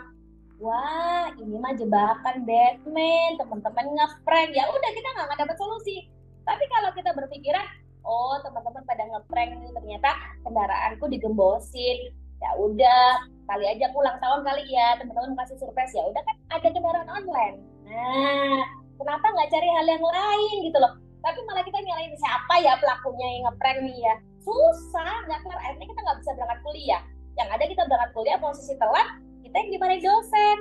wah 0.62 1.32
ini 1.40 1.56
mah 1.58 1.74
jebakan 1.74 2.46
Batman, 2.46 3.30
teman-teman 3.40 3.86
ngeprank, 3.98 4.50
ya 4.54 4.68
udah 4.68 4.90
kita 4.94 5.08
nggak 5.16 5.40
dapat 5.40 5.56
solusi. 5.58 6.06
Tapi 6.44 6.64
kalau 6.68 6.92
kita 6.92 7.10
berpikiran, 7.16 7.66
oh 8.04 8.36
teman-teman 8.44 8.84
pada 8.84 9.08
ngeprank 9.08 9.56
nih 9.58 9.72
ternyata 9.72 10.10
kendaraanku 10.44 11.08
digembosin, 11.08 12.12
ya 12.44 12.50
udah 12.60 13.24
kali 13.48 13.64
aja 13.64 13.88
pulang 13.96 14.20
tahun 14.20 14.44
kali 14.44 14.68
ya 14.68 15.00
teman-teman 15.00 15.32
kasih 15.40 15.56
surprise 15.56 15.96
ya 15.96 16.04
udah 16.04 16.22
kan 16.22 16.36
ada 16.52 16.68
kendaraan 16.68 17.08
online. 17.08 17.73
Nah 17.84 18.60
kenapa 18.96 19.26
nggak 19.28 19.50
cari 19.52 19.68
hal 19.68 19.86
yang 19.88 20.04
lain 20.04 20.56
gitu 20.68 20.78
loh? 20.80 20.92
Tapi 21.24 21.40
malah 21.48 21.64
kita 21.64 21.80
nyalain 21.80 22.14
siapa 22.20 22.54
ya 22.60 22.76
pelakunya 22.76 23.26
yang 23.38 23.42
ngeprank 23.48 23.78
nih 23.80 23.96
ya? 23.96 24.14
Susah, 24.44 25.24
nggak 25.24 25.40
kelar. 25.40 25.60
Akhirnya 25.64 25.86
kita 25.88 26.00
nggak 26.04 26.18
bisa 26.20 26.30
berangkat 26.36 26.58
kuliah. 26.60 27.02
Yang 27.34 27.48
ada 27.48 27.64
kita 27.64 27.82
berangkat 27.88 28.10
kuliah 28.12 28.38
posisi 28.38 28.74
telat, 28.76 29.08
kita 29.40 29.56
yang 29.56 29.70
dimarahin 29.72 30.04
dosen. 30.04 30.58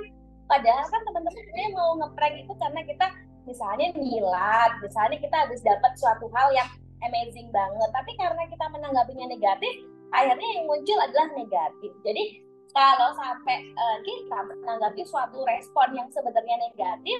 Padahal 0.48 0.84
kan 0.88 1.00
teman-teman 1.04 1.32
sebenarnya 1.36 1.70
mau 1.72 1.90
ngeprank 2.00 2.34
itu 2.40 2.52
karena 2.56 2.80
kita 2.84 3.06
misalnya 3.44 3.88
milad, 3.96 4.72
misalnya 4.80 5.18
kita 5.20 5.36
habis 5.36 5.60
dapat 5.60 5.92
suatu 6.00 6.26
hal 6.32 6.48
yang 6.56 6.68
amazing 7.04 7.48
banget, 7.52 7.88
tapi 7.92 8.12
karena 8.16 8.42
kita 8.48 8.64
menanggapinya 8.72 9.28
negatif, 9.28 9.74
akhirnya 10.12 10.48
yang 10.56 10.64
muncul 10.64 10.98
adalah 11.00 11.28
negatif. 11.36 11.92
Jadi 12.00 12.43
kalau 12.74 13.14
sampai 13.14 13.70
uh, 13.78 13.98
kita 14.02 14.38
menanggapi 14.50 15.06
suatu 15.06 15.46
respon 15.46 15.94
yang 15.94 16.10
sebenarnya 16.10 16.58
negatif, 16.58 17.18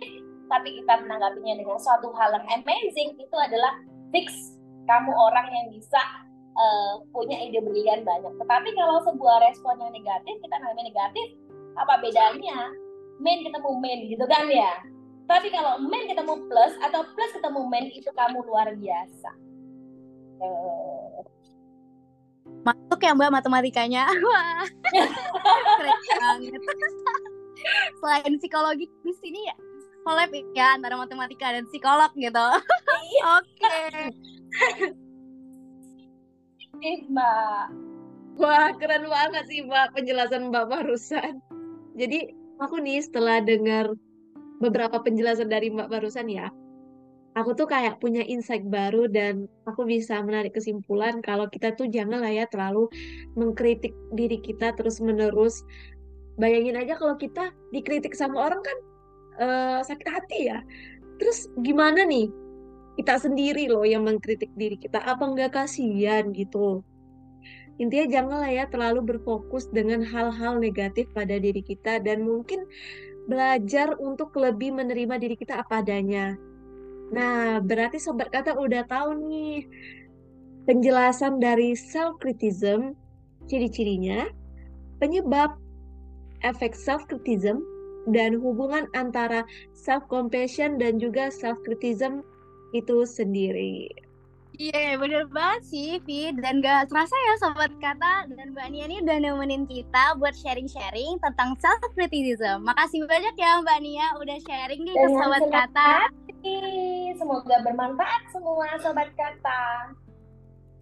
tapi 0.51 0.83
kita 0.83 0.99
menanggapinya 1.07 1.63
dengan 1.63 1.79
suatu 1.79 2.11
hal 2.19 2.35
yang 2.35 2.47
amazing, 2.61 3.15
itu 3.15 3.37
adalah 3.39 3.79
fix 4.11 4.59
kamu 4.91 5.15
orang 5.15 5.47
yang 5.55 5.67
bisa 5.71 6.03
uh, 6.59 7.01
punya 7.15 7.39
ide 7.39 7.63
brilian 7.63 8.03
banyak. 8.03 8.35
Tetapi 8.35 8.69
kalau 8.75 8.99
sebuah 9.07 9.47
respon 9.47 9.79
yang 9.79 9.95
negatif, 9.95 10.35
kita 10.43 10.57
namanya 10.59 10.91
negatif, 10.91 11.27
apa 11.79 12.03
bedanya? 12.03 12.75
Main 13.23 13.47
ketemu 13.47 13.71
main 13.79 14.01
gitu 14.11 14.27
kan 14.27 14.51
ya? 14.51 14.75
Tapi 15.31 15.49
kalau 15.55 15.81
main 15.87 16.11
ketemu 16.11 16.35
plus 16.51 16.75
atau 16.83 17.07
plus 17.15 17.31
ketemu 17.31 17.63
main 17.71 17.87
itu 17.95 18.11
kamu 18.11 18.43
luar 18.43 18.75
biasa. 18.75 19.31
Uh, 20.43 20.94
Masuk 22.45 23.01
ya 23.01 23.13
Mbak 23.17 23.33
matematikanya. 23.41 24.09
Wah. 24.29 24.65
Keren 24.93 26.01
banget. 26.21 26.63
Selain 28.01 28.33
psikologi 28.37 28.87
di 29.05 29.13
sini 29.17 29.49
ya 29.49 29.57
collab 30.05 30.31
ya 30.53 30.77
antara 30.77 31.01
matematika 31.01 31.49
dan 31.51 31.65
psikolog 31.73 32.13
gitu. 32.15 32.47
Oke. 33.41 33.81
okay. 36.77 36.95
Mbak. 37.09 37.65
Wah, 38.37 38.69
keren 38.77 39.09
banget 39.09 39.45
sih 39.49 39.65
Mbak 39.65 39.97
penjelasan 39.97 40.53
Mbak 40.53 40.67
barusan. 40.69 41.41
Jadi 41.97 42.37
aku 42.61 42.83
nih 42.85 43.01
setelah 43.01 43.41
dengar 43.41 43.97
beberapa 44.61 45.01
penjelasan 45.01 45.49
dari 45.49 45.73
Mbak 45.73 45.89
barusan 45.89 46.29
ya, 46.29 46.53
aku 47.35 47.51
tuh 47.59 47.67
kayak 47.67 47.99
punya 47.99 48.23
insight 48.23 48.63
baru 48.63 49.11
dan 49.11 49.51
aku 49.67 49.83
bisa 49.83 50.23
menarik 50.23 50.55
kesimpulan 50.55 51.19
kalau 51.19 51.51
kita 51.51 51.75
tuh 51.75 51.91
jangan 51.91 52.23
lah 52.23 52.31
ya 52.31 52.47
terlalu 52.47 52.87
mengkritik 53.35 53.93
diri 54.15 54.39
kita 54.39 54.71
terus-menerus. 54.79 55.67
Bayangin 56.39 56.79
aja 56.79 56.99
kalau 56.99 57.15
kita 57.15 57.55
dikritik 57.71 58.15
sama 58.15 58.51
orang 58.51 58.63
kan 58.63 58.79
uh, 59.39 59.81
sakit 59.83 60.09
hati 60.09 60.39
ya. 60.51 60.59
Terus 61.19 61.51
gimana 61.63 62.07
nih? 62.07 62.31
Kita 62.95 63.19
sendiri 63.19 63.67
loh 63.67 63.83
yang 63.83 64.07
mengkritik 64.07 64.55
diri 64.55 64.79
kita. 64.79 65.03
Apa 65.03 65.27
nggak 65.27 65.59
kasihan 65.59 66.31
gitu? 66.31 66.83
Intinya 67.83 68.07
janganlah 68.07 68.51
ya 68.55 68.65
terlalu 68.71 69.03
berfokus 69.15 69.67
dengan 69.75 70.07
hal-hal 70.07 70.63
negatif 70.63 71.11
pada 71.11 71.35
diri 71.43 71.59
kita 71.59 71.99
dan 71.99 72.23
mungkin 72.23 72.63
belajar 73.27 73.99
untuk 73.99 74.31
lebih 74.39 74.71
menerima 74.71 75.19
diri 75.19 75.35
kita 75.35 75.59
apa 75.59 75.83
adanya. 75.83 76.39
Nah, 77.15 77.63
berarti 77.63 78.03
sobat 78.03 78.35
kata 78.35 78.59
udah 78.59 78.83
tahu 78.91 79.15
nih 79.31 79.63
penjelasan 80.67 81.39
dari 81.39 81.79
self 81.79 82.19
criticism, 82.19 82.99
ciri-cirinya, 83.47 84.27
penyebab 84.99 85.55
efek 86.43 86.75
self 86.75 87.07
criticism 87.07 87.63
dan 88.11 88.35
hubungan 88.43 88.91
antara 88.99 89.47
self 89.73 90.03
compassion 90.11 90.77
dan 90.77 90.99
juga 90.99 91.31
self 91.31 91.57
criticism 91.63 92.27
itu 92.75 93.07
sendiri. 93.07 93.87
Iya, 94.55 94.95
yeah, 94.95 94.99
bener 95.03 95.27
banget 95.35 95.63
sih, 95.67 95.99
Vi. 96.07 96.31
Dan 96.39 96.63
gak 96.63 96.87
terasa 96.87 97.11
ya 97.11 97.35
Sobat 97.43 97.75
Kata 97.83 98.31
dan 98.39 98.55
Mbak 98.55 98.69
Nia 98.71 98.87
ini 98.87 99.03
udah 99.03 99.19
nemenin 99.19 99.67
kita 99.67 100.15
buat 100.15 100.31
sharing-sharing 100.31 101.19
tentang 101.19 101.59
self-criticism. 101.59 102.63
Makasih 102.63 103.03
banyak 103.03 103.35
ya 103.35 103.59
Mbak 103.67 103.79
Nia 103.83 104.07
udah 104.15 104.39
sharing 104.47 104.87
nih 104.87 104.95
ke 104.95 105.09
Sobat 105.11 105.43
Kata. 105.51 106.07
Semoga 107.17 107.57
bermanfaat 107.65 108.29
semua 108.29 108.69
Sobat 108.77 109.09
Kata. 109.17 109.97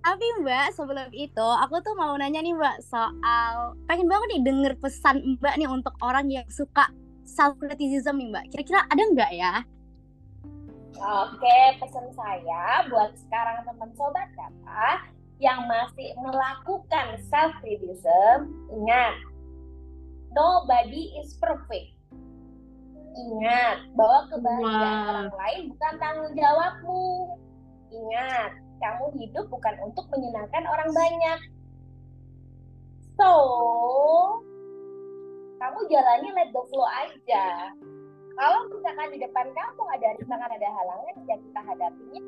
Tapi 0.03 0.27
Mbak, 0.43 0.75
sebelum 0.75 1.15
itu 1.15 1.49
aku 1.63 1.79
tuh 1.79 1.95
mau 1.95 2.19
nanya 2.19 2.43
nih 2.43 2.51
Mbak 2.51 2.83
soal 2.83 3.79
pengen 3.87 4.11
banget 4.11 4.29
nih 4.35 4.43
denger 4.43 4.73
pesan 4.83 5.39
Mbak 5.39 5.55
nih 5.63 5.71
untuk 5.71 5.95
orang 6.03 6.27
yang 6.27 6.43
suka 6.51 6.91
self-criticism 7.23 8.19
nih 8.19 8.29
Mbak. 8.35 8.45
Kira-kira 8.51 8.83
ada 8.91 9.03
nggak 9.15 9.33
ya? 9.39 9.55
Oke, 10.99 11.59
pesan 11.79 12.11
saya 12.19 12.83
buat 12.91 13.15
sekarang 13.15 13.63
teman 13.63 13.91
sobat 13.95 14.27
kata 14.35 15.07
yang 15.39 15.63
masih 15.71 16.11
melakukan 16.19 17.23
self 17.31 17.55
criticism, 17.63 18.51
ingat, 18.75 19.15
nobody 20.35 21.15
is 21.23 21.39
perfect. 21.39 22.02
Ingat 23.13 23.79
bahwa 23.93 24.19
kebahagiaan 24.33 24.97
wow. 24.97 25.11
orang 25.13 25.33
lain 25.37 25.61
bukan 25.77 25.95
tanggung 26.01 26.33
jawabmu. 26.33 27.09
Ingat, 27.93 28.51
kamu 28.81 29.05
hidup 29.21 29.47
bukan 29.53 29.75
untuk 29.85 30.09
menyenangkan 30.09 30.65
orang 30.65 30.91
banyak. 30.97 31.41
So, 33.21 33.33
kamu 35.63 35.79
jalani 35.87 36.29
let 36.35 36.51
the 36.51 36.63
flow 36.67 36.89
aja 36.91 37.71
kalau 38.35 38.67
misalkan 38.67 39.15
di 39.15 39.19
depan 39.23 39.47
kamu 39.55 39.83
ada 39.95 40.09
rintangan 40.19 40.51
ada 40.51 40.69
halangan 40.75 41.15
ya 41.31 41.37
kita 41.39 41.61
hadapinya 41.63 42.23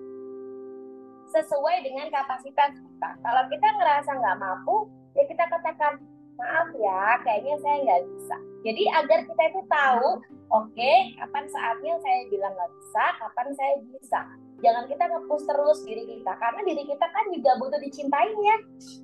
sesuai 1.35 1.77
dengan 1.83 2.07
kapasitas 2.14 2.79
kita 2.79 3.09
kalau 3.27 3.42
kita 3.51 3.66
ngerasa 3.75 4.11
nggak 4.14 4.38
mampu 4.38 4.87
ya 5.18 5.27
kita 5.27 5.44
katakan 5.51 5.99
maaf 6.38 6.68
ya 6.79 7.18
kayaknya 7.27 7.57
saya 7.59 7.77
nggak 7.83 8.03
bisa 8.07 8.37
jadi 8.62 8.83
agar 9.03 9.18
kita 9.27 9.42
itu 9.51 9.61
tahu 9.66 10.09
oke 10.54 10.70
okay, 10.70 11.18
kapan 11.18 11.44
saatnya 11.50 11.98
saya 11.98 12.20
bilang 12.30 12.54
nggak 12.54 12.72
bisa 12.78 13.04
kapan 13.18 13.48
saya 13.58 13.74
bisa? 13.90 14.20
Jangan 14.62 14.86
kita 14.86 15.04
nge-push 15.10 15.44
terus 15.50 15.78
diri 15.82 16.04
kita 16.06 16.32
karena 16.38 16.60
diri 16.62 16.82
kita 16.86 17.06
kan 17.10 17.26
juga 17.34 17.50
butuh 17.58 17.80
dicintainya. 17.82 18.38
Ya 18.46 18.56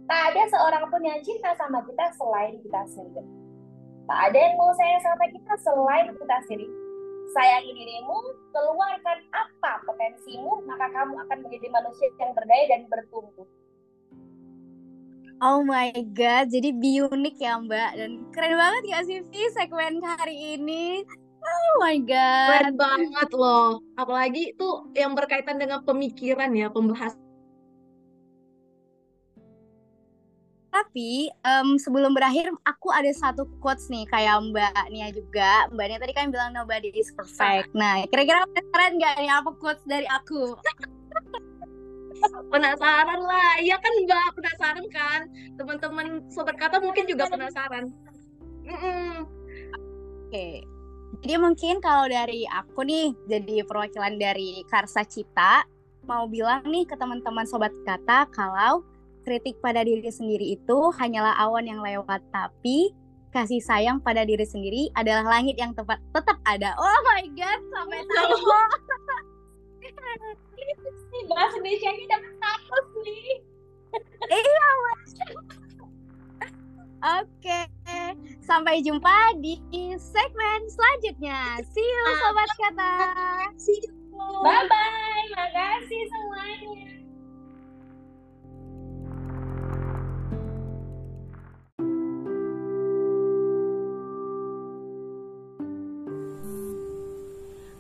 tak 0.07 0.21
ada 0.33 0.43
seorang 0.55 0.85
pun 0.89 1.03
yang 1.03 1.21
cinta 1.27 1.51
sama 1.59 1.83
kita 1.83 2.07
selain 2.15 2.55
kita 2.63 2.81
sendiri. 2.87 3.27
Tak 4.07 4.21
ada 4.31 4.39
yang 4.39 4.55
mau 4.57 4.73
sayang 4.79 5.03
sama 5.03 5.25
kita 5.27 5.55
selain 5.61 6.07
kita 6.15 6.37
sendiri. 6.47 6.67
Sayangi 7.31 7.73
dirimu 7.79 8.19
keluarkan 8.51 9.19
apa 9.31 9.73
potensimu 9.87 10.67
maka 10.67 10.91
kamu 10.91 11.15
akan 11.29 11.39
menjadi 11.47 11.67
manusia 11.71 12.09
yang 12.19 12.35
berdaya 12.35 12.65
dan 12.71 12.81
bertumbuh. 12.91 13.47
Oh 15.41 15.65
my 15.65 15.89
god, 16.13 16.53
jadi 16.53 16.69
biunik 16.77 17.41
ya 17.41 17.57
Mbak. 17.57 17.91
Dan 17.97 18.11
keren 18.29 18.61
banget 18.61 18.83
gak 18.93 19.05
sih 19.09 19.47
segmen 19.57 20.05
hari 20.05 20.61
ini? 20.61 21.01
Oh 21.41 21.73
my 21.81 21.97
god. 22.05 22.49
Keren 22.69 22.77
banget 22.77 23.31
loh. 23.33 23.81
Apalagi 23.97 24.53
itu 24.53 24.69
yang 24.93 25.17
berkaitan 25.17 25.57
dengan 25.57 25.81
pemikiran 25.83 26.53
ya, 26.53 26.69
pembahas. 26.69 27.17
Tapi 30.71 31.29
um, 31.43 31.75
sebelum 31.77 32.15
berakhir, 32.15 32.47
aku 32.63 32.95
ada 32.95 33.11
satu 33.11 33.43
quotes 33.59 33.91
nih 33.91 34.07
kayak 34.07 34.39
Mbak 34.55 34.87
Nia 34.95 35.09
juga. 35.11 35.67
Mbak 35.75 35.87
Nia 35.91 35.99
tadi 35.99 36.13
kan 36.15 36.31
bilang 36.31 36.55
nobody 36.55 36.95
is 36.95 37.11
perfect. 37.11 37.75
Nah, 37.75 38.07
kira-kira 38.07 38.47
penasaran 38.47 39.01
gak 39.03 39.15
nih 39.19 39.33
apa 39.35 39.51
quotes 39.59 39.83
dari 39.85 40.07
aku? 40.07 40.55
penasaran 42.53 43.21
lah 43.25 43.57
iya 43.63 43.77
kan 43.81 43.93
mbak 44.05 44.29
penasaran 44.37 44.87
kan 44.93 45.21
teman-teman 45.57 46.07
sobat 46.29 46.57
kata 46.61 46.77
mungkin 46.83 47.09
juga 47.09 47.31
penasaran 47.33 47.89
mm 48.67 48.77
-mm. 48.77 49.13
oke 49.25 50.29
okay. 50.29 50.61
Jadi 51.21 51.35
mungkin 51.43 51.83
kalau 51.83 52.07
dari 52.07 52.47
aku 52.47 52.87
nih 52.87 53.11
jadi 53.27 53.67
perwakilan 53.67 54.15
dari 54.17 54.63
Karsa 54.71 55.03
Cita 55.03 55.67
mau 56.07 56.31
bilang 56.31 56.63
nih 56.65 56.87
ke 56.87 56.95
teman-teman 56.95 57.45
sobat 57.45 57.75
kata 57.83 58.31
kalau 58.31 58.87
kritik 59.27 59.59
pada 59.59 59.85
diri 59.85 60.07
sendiri 60.09 60.55
itu 60.57 60.79
hanyalah 60.97 61.37
awan 61.43 61.67
yang 61.67 61.83
lewat 61.83 62.23
tapi 62.31 62.95
kasih 63.31 63.63
sayang 63.63 64.03
pada 64.03 64.27
diri 64.27 64.43
sendiri 64.43 64.91
adalah 64.99 65.39
langit 65.39 65.55
yang 65.55 65.71
tepat 65.71 66.03
tetap 66.11 66.43
ada. 66.43 66.75
Oh 66.75 66.99
my 67.07 67.23
god, 67.39 67.63
sampai 67.71 68.03
tahu. 68.11 68.35
nih 71.11 71.23
bahasa 71.27 71.57
Indonesia 71.59 71.91
ini 71.93 72.05
dapat 72.07 72.33
status 72.39 72.87
nih 73.03 73.37
iya 74.31 74.69
mas 74.87 75.11
Oke, 77.01 77.61
sampai 78.45 78.85
jumpa 78.85 79.33
di 79.41 79.57
segmen 79.97 80.61
selanjutnya. 80.69 81.57
See 81.73 81.81
you 81.81 82.05
sobat 82.21 82.51
kata. 82.61 82.93
See 83.57 83.81
you. 83.81 83.93
Bye 84.45 84.69
bye. 84.69 85.25
Makasih 85.33 86.03
semuanya. 86.13 86.93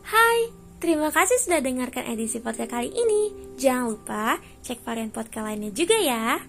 Hai, 0.00 0.38
Terima 0.80 1.12
kasih 1.12 1.36
sudah 1.36 1.60
dengarkan 1.60 2.08
edisi 2.08 2.40
podcast 2.40 2.72
kali 2.72 2.88
ini. 2.88 3.52
Jangan 3.60 3.84
lupa 3.92 4.40
cek 4.64 4.80
varian 4.80 5.12
podcast 5.12 5.44
lainnya 5.44 5.68
juga 5.76 6.00
ya. 6.00 6.40